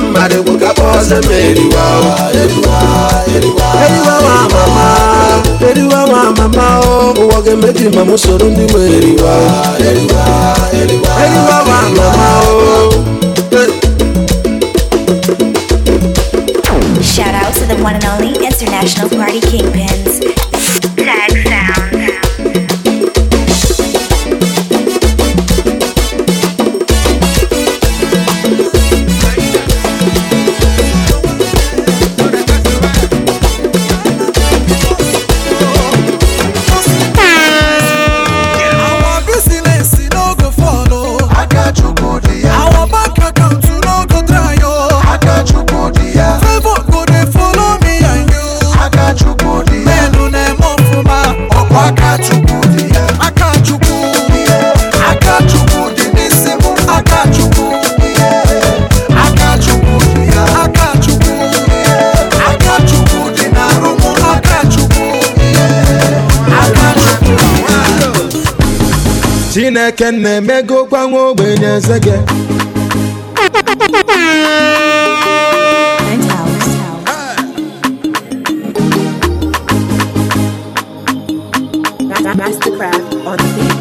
[0.01, 0.71] Mmadụ egwu ka
[1.23, 1.87] m eriwa
[3.85, 4.87] eriwa mama.
[5.71, 6.81] Eriwa nwa mama
[7.23, 9.35] ụwa ga-emebi ma m soro ndị were eriwa
[9.91, 10.25] eriwa
[11.25, 12.07] eriwa mama
[12.49, 12.93] o
[17.03, 20.38] Shout out to the one and only international party kingpins.
[69.89, 72.17] Chineke na-emegokwa nwa ogbenye eze gị
[82.37, 83.79] Masterkraft on the beat.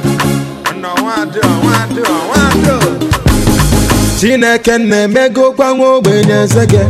[4.20, 6.84] chineke na-emegokwa nwa ogbenye eze gị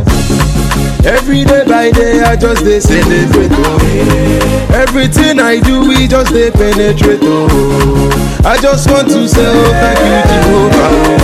[1.04, 6.50] every day by day i just dey celebrate oh everything i do we just dey
[6.50, 11.18] penetrate oh i just want to say oh thank you jehovah oh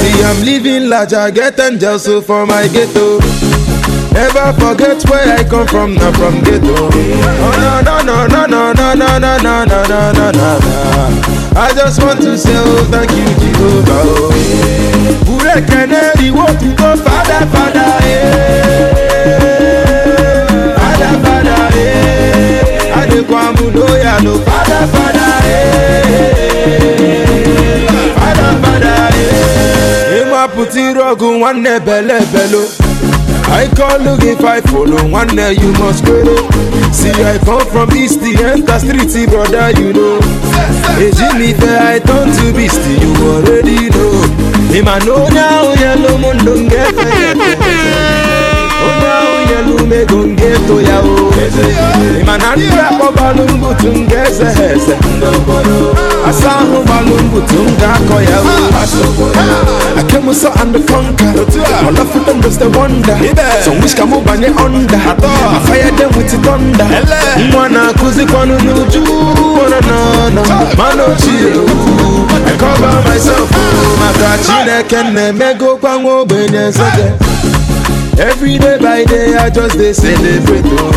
[0.00, 3.18] see i'm living large i get angels so for my ghetto
[4.12, 8.72] never forget where i come from na from ghetto oh no no no no no
[8.72, 10.50] no no no no no no no
[11.56, 14.30] i just want to say oh thank you jehovah oh
[15.24, 18.90] burekene iwo tuto fada fada eh.
[18.90, 18.99] Fada
[24.24, 24.32] lò.
[24.48, 25.48] Father, Father, eh.
[28.16, 30.22] Father, Father, eh.
[30.22, 32.62] Ima putin rogu nwanne belebelo.
[33.52, 36.48] I call looking fight follow one day you must go eh.
[36.92, 40.20] See I come from east the enter street brother you know
[41.00, 44.24] Eji mi fẹ́ I turn to beast you already know
[44.78, 47.38] Ìmàlóyà oyè ló mú ndòǹgẹ́fẹ́ yẹn
[49.58, 51.30] elume gongeto ya o.
[52.20, 54.96] Imanarira kpọbalụ mgbutu m ga-eze ha eze?
[56.28, 58.42] Asa ahụ gbalụ mgbutu m ga-akọ ya o.
[60.00, 61.24] Akemuso and conka
[61.88, 63.16] olafutom does the wonder.
[63.64, 64.98] So wish ka mụ banye onda
[65.56, 66.86] afaya dem with thunder.
[67.52, 69.02] Nwa na-akụzikwanụ n'uju.
[70.34, 70.42] Nọ
[70.78, 71.50] mana ochie
[72.40, 77.06] I cover myself, oh, Chineke na-emego kwa nwa ogbenye zege
[78.20, 80.64] Every day by day, I just they celebrate.
[80.66, 80.92] Oh.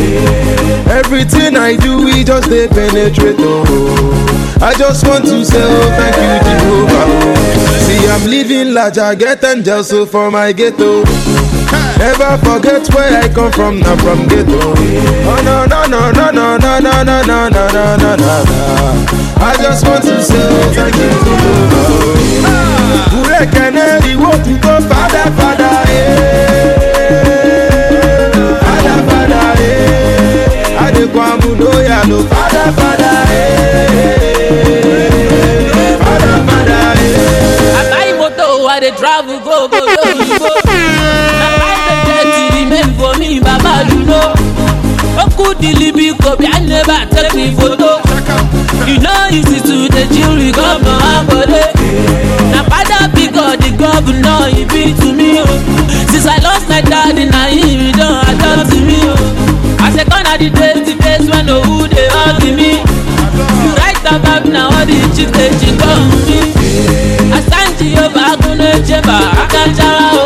[0.89, 3.37] Everything I do, we just they penetrate.
[3.39, 4.59] Oh.
[4.61, 7.05] I just want to say, oh, thank you, Jehovah.
[7.07, 7.79] Oh.
[7.87, 11.03] See, I'm living large, I get angels so for my ghetto.
[11.97, 14.59] Never forget where I come from, not from ghetto.
[15.25, 18.43] Oh no no no no no no no no no no no no no.
[19.39, 22.13] I just want to say, oh, thank you, Jehovah.
[23.13, 24.57] Ure keneri wo tu
[32.09, 33.43] lò fàdáfàdá ee
[36.03, 37.79] fàdáfàdá ee.
[37.79, 40.49] àbáyé mọ́tò wa dey travel go go go oyinbo
[41.39, 44.21] na five hundred ti remain for me baba luno
[45.23, 47.91] okú dilibi kò bí i never take me photo
[48.87, 51.63] you know easy to dey chill with governor akole
[52.51, 55.43] na father because the governor he be to me o
[56.11, 59.15] since i lost my daddy na him he don adopt me o
[59.85, 60.93] as i come the day to
[61.33, 62.71] when no who dey hug me.
[63.63, 66.39] You write about na all the chicks dey chick on me.
[67.33, 70.25] Asanji Yoba Akunle Cheba Akanjawa o.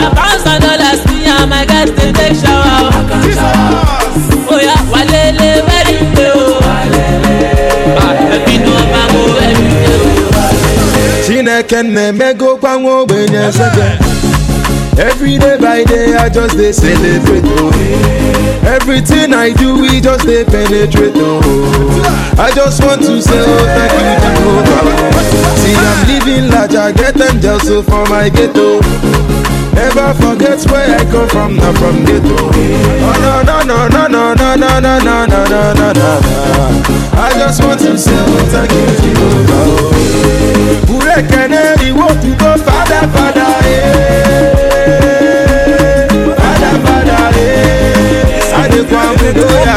[0.00, 4.54] Na pounds and dollars me and my guys dey take shower o.
[4.54, 6.60] Oya walele very day o.
[8.34, 10.42] Ẹbí wọ́n máa mú every day o.
[11.26, 13.88] Chineke na-emegokwa nwa ogbenye nzege
[14.98, 17.70] Every day by day I just dey celebrate oh.
[18.66, 21.40] Everything I do we just dey penetrate oh.
[22.38, 24.82] I just want to say oh thank you Jehovah
[25.58, 28.80] See I'm living large I get angels so for my ghetto
[29.78, 34.34] Never forget where I come from not from ghetto Oh no no no no no
[34.34, 36.10] no no no no no no no no
[37.14, 39.64] I just want to say oh thank you Jehovah
[40.90, 44.57] Ure keneri wo tu go father father eh
[49.28, 49.68] say to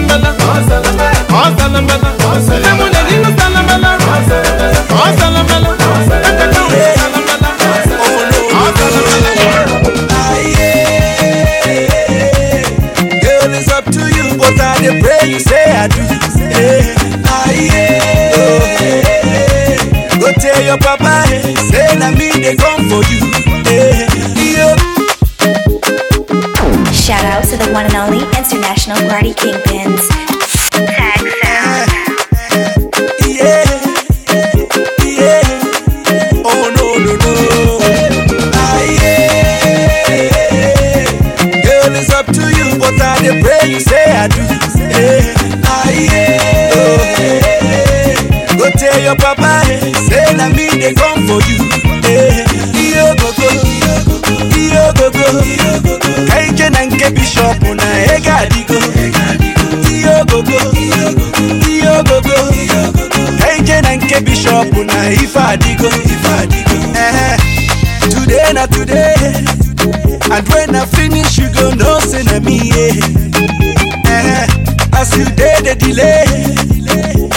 [0.00, 0.33] la.
[28.94, 30.13] International party kingpins.
[72.44, 72.70] Me.
[72.70, 74.06] Yeah.
[74.06, 74.46] Eh,
[74.94, 76.24] As you dey the delay.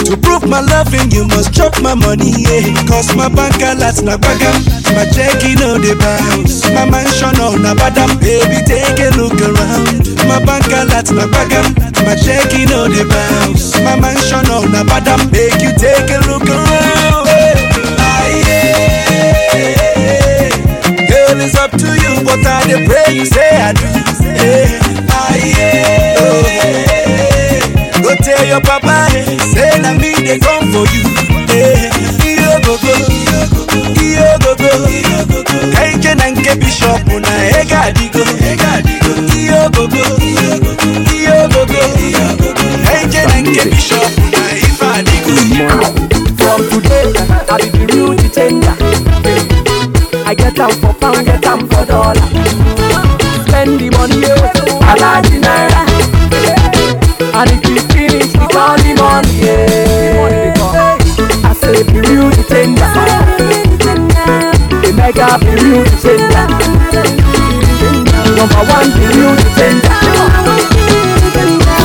[0.08, 2.64] To prove my loving, you must chop my money, yeah.
[2.88, 4.56] Cause my bank alerts na bagam,
[4.96, 6.64] my checking on the bounce.
[6.72, 10.08] My mansion on na badam, baby, take a look around.
[10.24, 11.66] My bank alerts na bagam,
[12.06, 13.76] my checking on the bounce.
[13.84, 17.26] My mansion on na badam, make you take a look around.
[17.28, 17.58] Yeah.
[21.10, 23.88] Girl, it's up to you, but I pray you say I do.
[24.40, 24.87] Hey.
[30.28, 31.04] dey come for you.
[31.48, 31.88] Eh,
[32.28, 32.92] ihe gogo,
[34.04, 34.70] ihe gogo,
[35.74, 38.22] ka ike na nke bishọp na ego adịgo.
[39.36, 40.02] Ihe ogogo,
[41.14, 41.82] ihe ogogo,
[42.84, 45.34] ka ike na nke bishọp na ife adịgo.
[46.38, 47.08] From today,
[47.48, 48.76] I be the real detender.
[50.26, 52.28] I get am for pound, get am for dollar.
[53.46, 55.67] Spend the money, I like the naira.
[65.18, 65.84] defender, the real.
[68.36, 69.94] Number one, the real defender.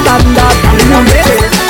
[0.03, 1.62] Stand up.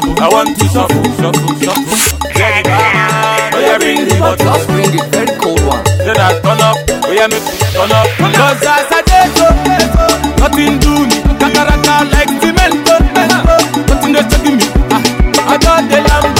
[0.00, 0.22] shuffle.
[0.22, 2.18] I want to shuffle, shuffle, shuffle.
[2.36, 3.54] Let it out.
[3.54, 4.44] Oh yeah, bring the bottle.
[4.44, 5.84] Just bring the very cold one.
[6.04, 6.76] Then I turn up.
[7.04, 8.06] Oh yeah, make me turn up.
[8.18, 9.48] Cause as I did so,
[10.40, 11.18] nothing do me.
[11.40, 12.74] Kakaraka like cement,
[13.88, 14.66] nothing they checking me.
[14.92, 16.35] Ah, I, got the lamb.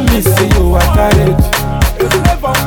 [0.00, 1.44] never miss you at carriage.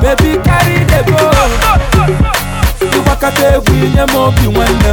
[0.01, 2.93] Baby, carry the boat.
[2.93, 4.86] You walk at every name of you when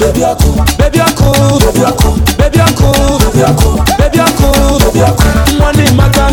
[0.00, 5.32] baby uncle, baby uncle, baby uncle, baby uncle, baby uncle, baby uncle, baby uncle.
[5.60, 5.86] Money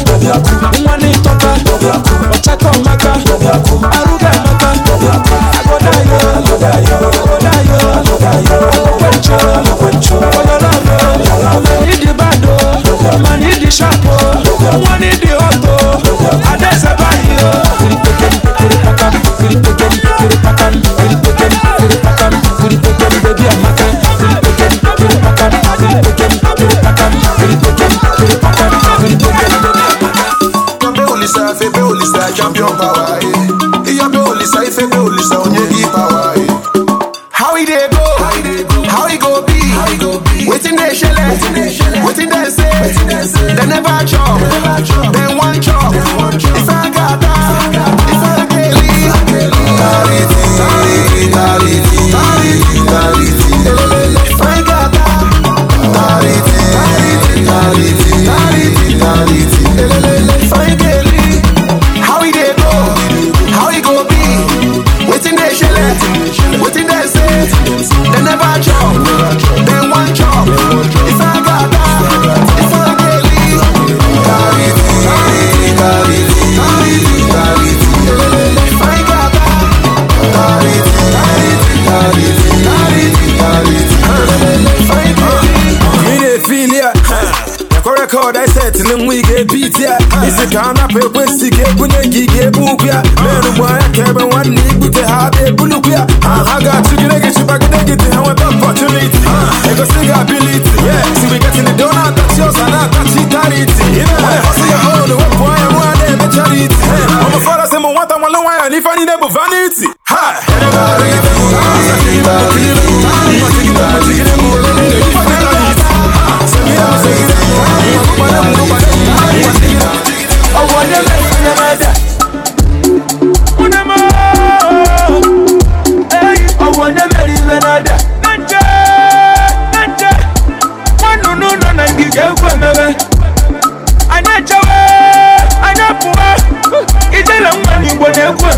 [0.07, 0.55] baby uncle.
[0.87, 2.31] Money talker, baby uncle.
[2.31, 3.79] Ochako matter, baby uncle.
[3.91, 5.39] Aruga matter, baby uncle.
[5.59, 8.57] Agoda yo, agoda yo, agoda yo, agoda yo.
[8.71, 10.15] Agokwencho, agokwencho.
[10.15, 11.73] Oyololo, oyololo.
[11.85, 12.55] Need the bando,
[13.23, 14.15] man need the shampoo,
[14.87, 15.19] one need
[16.95, 17.30] bayi.
[32.35, 33.91] Champion power eh.
[33.93, 36.47] Iyabe olisa ifebe olisa onyegi power eh.
[37.31, 38.03] How he dey go?
[38.89, 39.53] How he go be?
[40.49, 41.37] Wetin dey shele?
[42.05, 43.55] Wetin dey say?
[43.55, 44.39] Dem never chop.
[45.13, 45.93] Dem wan chop.
[45.93, 47.33] Ifagata.
[48.11, 48.87] Ifageli.
[49.79, 50.43] Tariti.
[50.57, 51.99] Tariti.
[52.91, 53.49] Tariti.
[54.31, 55.05] Ifagata.
[55.95, 56.57] Tariti.
[56.73, 57.35] Tariti.
[57.45, 58.10] Tariti.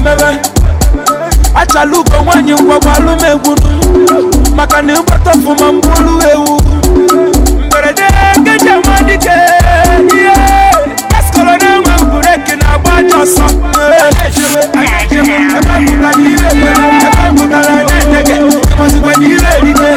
[0.04, 0.40] mebe
[1.56, 3.70] achala ugo nwaanyị ngwagwa alụmegwuru
[4.56, 6.62] maka na ịgbatafu ma mgbulu ewu
[7.68, 8.04] mberede
[8.46, 9.36] keje nwa dike
[10.16, 10.34] ihe
[11.58, 13.46] na-enwe bureki na-agba ajọ ọsọ
[15.58, 16.72] ebe gwụtara ihe ebe
[17.36, 18.36] gwụtara na-edege
[18.74, 19.90] ịmazikwa na ihe erite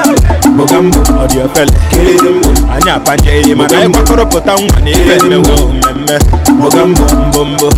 [0.66, 1.72] erike Bogambo, ọdị ofele
[2.74, 6.18] anyị apanjeghị mana anyị gbakọrọpụta nwa na ife mmewo mmemme
[6.60, 7.70] Bogambo, mbombo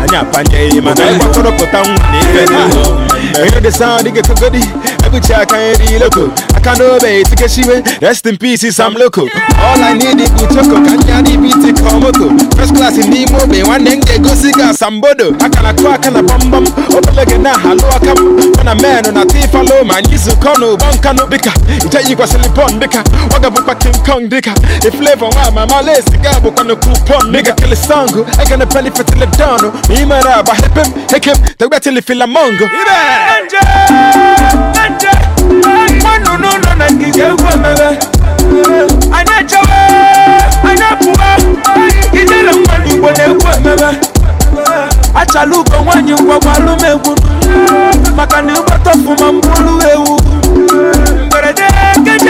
[0.00, 3.10] anyị apanjeghị mana anyị gbakọrọpụta nwa na ife mmewo mmemme
[3.50, 4.64] Hear the sound, ị ga-ekogodi
[5.06, 10.20] egbuchi aka nri loko aka n'obe etikeshiwe rest in peace Sam Loco all I need
[10.20, 14.52] is choko ka nya dị biti ka ọmoko first class n'ime ogbe nwanne m ga-egosi
[14.52, 16.64] gị asambodo aka na kụ aka na gbamgbam
[16.98, 20.86] obele gị na halụ aka m mụ na menụ na tifalo ma anyị zukọ n'ụgbọ
[20.96, 21.52] nkanụ dịka
[21.88, 23.00] jayigwa silibon dịka
[23.34, 24.52] ọ ga-abụkwa king kong dịka
[24.88, 29.72] iflevo nwa ma mala esi ga abụkwa na kupon mega kilisongu egana peli fetile donu
[29.88, 32.64] ma imere agba hepem hekem tegbatili filamongo
[36.02, 37.86] nwanụ n'ụlọ na ngige ugwu omebe
[39.16, 39.80] anyị echewe
[40.68, 41.28] anyị apụwa
[42.12, 43.88] ijere nwa n'igbo na egwu omebe
[45.14, 47.14] achala ugo nwaanyị ngwagwa alụmegwu
[48.16, 50.20] maka na ịgbata ọfụma mgbulu ewu.
[51.26, 51.64] Mberede
[52.00, 52.28] nkeji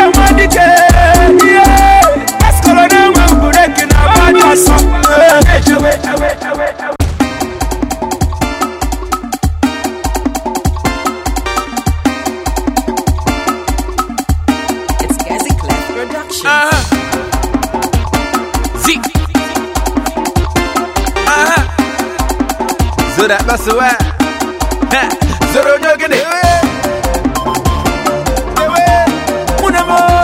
[23.21, 23.91] Zora basawa.
[24.93, 25.03] Ha.
[25.53, 26.17] Zoro nyogene.
[28.63, 28.85] Ewe.
[29.61, 30.20] Munamo.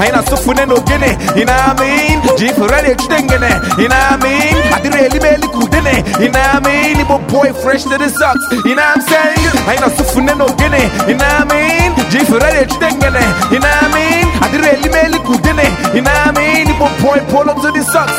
[0.00, 2.20] aina sufune no gene ina mean?
[2.38, 3.50] Jifure ne chudengene
[3.84, 4.56] ina mean?
[4.74, 5.94] Adire elime likudene
[6.24, 7.00] ina mean?
[7.00, 8.44] Ibo boy fresh to the socks.
[8.66, 9.52] Ina I'm saying?
[9.68, 11.92] Aina sufune no gene ina mean?
[12.10, 13.22] Jifure ne chudengene
[13.56, 14.26] ina mean?
[14.44, 16.68] Adire elime likudene ina mean?
[16.68, 18.09] Ibo boy pull up to the socks.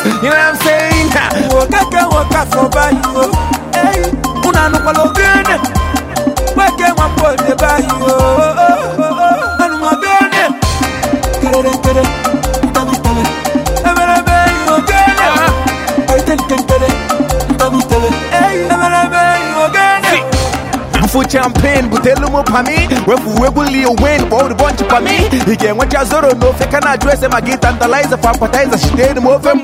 [21.32, 22.76] Champagne, butelu mo pa mi.
[23.06, 25.16] Wefu weguli o win, for the bunch pa mi.
[25.50, 28.96] Again, what ya zoro no fake na dress ma get tantalizer for appetizer.
[28.96, 29.62] Did mo fem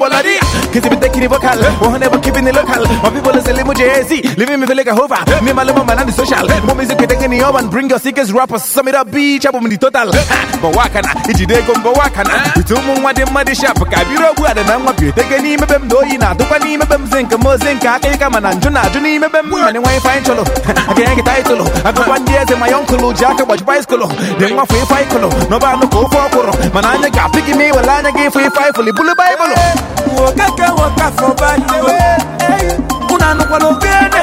[0.78, 0.82] boladi.
[0.82, 2.84] Cause if you take it vocal, oh never keeping it local.
[3.02, 5.18] My people is a limo JZ, living me feel like a hover.
[5.44, 6.46] Me my limo man and the social.
[6.66, 8.64] More music with taking the urban, bring your sickest rappers.
[8.64, 10.10] Sum it up, beach up on the total.
[10.62, 12.54] But wakana, ichi de gombo wakana.
[12.54, 15.12] Bitumu mwa de mwa de shop, kabiro bua de na mwa pye.
[15.12, 17.98] Tege ni me bem do ina, tukwa ni me bem zinka mo zinka.
[18.00, 20.42] Kaya kama na njuna, juni me bem mani wa fine cholo.
[20.88, 21.62] Again get title.
[21.84, 24.06] I go one years in my uncle, Jack watch bicycle.
[24.38, 25.28] Then one free fight kolo.
[25.50, 26.52] No ba no go for koro.
[26.72, 29.52] Man anya ga picking me, well anya give free fight fully bully bible.
[30.18, 30.46] Waka
[30.76, 31.86] waka for you.
[32.40, 32.76] Hey,
[33.12, 34.22] una no kwalo gene.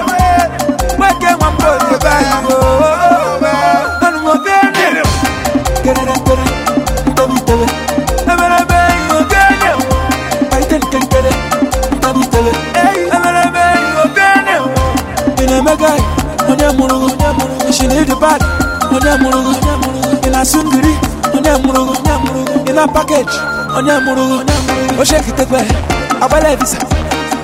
[1.00, 2.60] Wake one boy de by you.
[4.06, 5.02] Anu ma gene.
[5.84, 6.46] Kere kere.
[7.16, 7.68] Tabi tabi.
[8.32, 9.72] Emere be you gene.
[10.52, 11.32] Ay ten ten kere.
[12.02, 12.52] Tabi tabi.
[12.76, 14.56] Hey, emere be you gene.
[15.44, 16.02] Ina megai.
[16.50, 17.10] Onye murugu.
[17.74, 18.42] She need the bad.
[18.92, 19.52] Onye murugu.
[20.28, 20.94] Ina sungiri.
[21.34, 21.94] Onye murugu.
[22.70, 23.36] Ina package.
[23.78, 24.44] Onye murugu.
[25.00, 25.32] O shake
[26.16, 26.22] it ekwe.
[26.22, 26.78] Abale visa.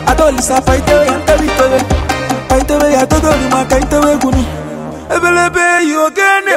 [0.07, 1.81] Adolisa paitewe ya ntebitewe.
[2.49, 4.45] Paitewe ya todori maka itewe gunu.
[5.15, 6.52] Ebelebe you ogene.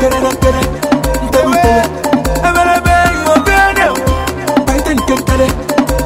[0.00, 0.60] Kere kere.
[1.28, 1.82] Ntebitewe.
[2.48, 3.86] Ebelebe you ogene.
[4.66, 5.46] Paite nkekere.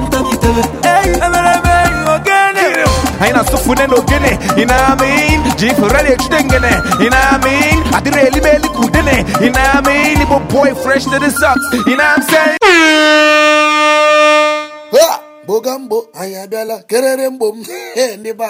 [0.06, 0.64] Ntebitewe.
[0.82, 2.84] Hey, ebelebe you ogene.
[3.20, 5.56] Aina sufune no gene, you know what I mean?
[5.58, 7.94] Jeep ready extengene, you know what I mean?
[7.94, 10.22] I did really really kudene, you know what I mean?
[10.22, 12.14] Ibo boy fresh to the socks, you know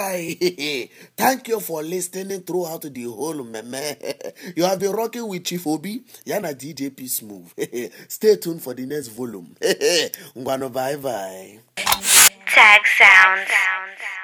[0.05, 3.95] anyị thank you for listening throughout the whole mmemme
[4.55, 7.47] you have been rocking with Chief Obi ya na DJ P Smooth
[8.07, 9.55] stay tuned for the next volume.
[10.37, 11.59] Ngwanụ bye bye.
[12.53, 14.20] Tag Sounds.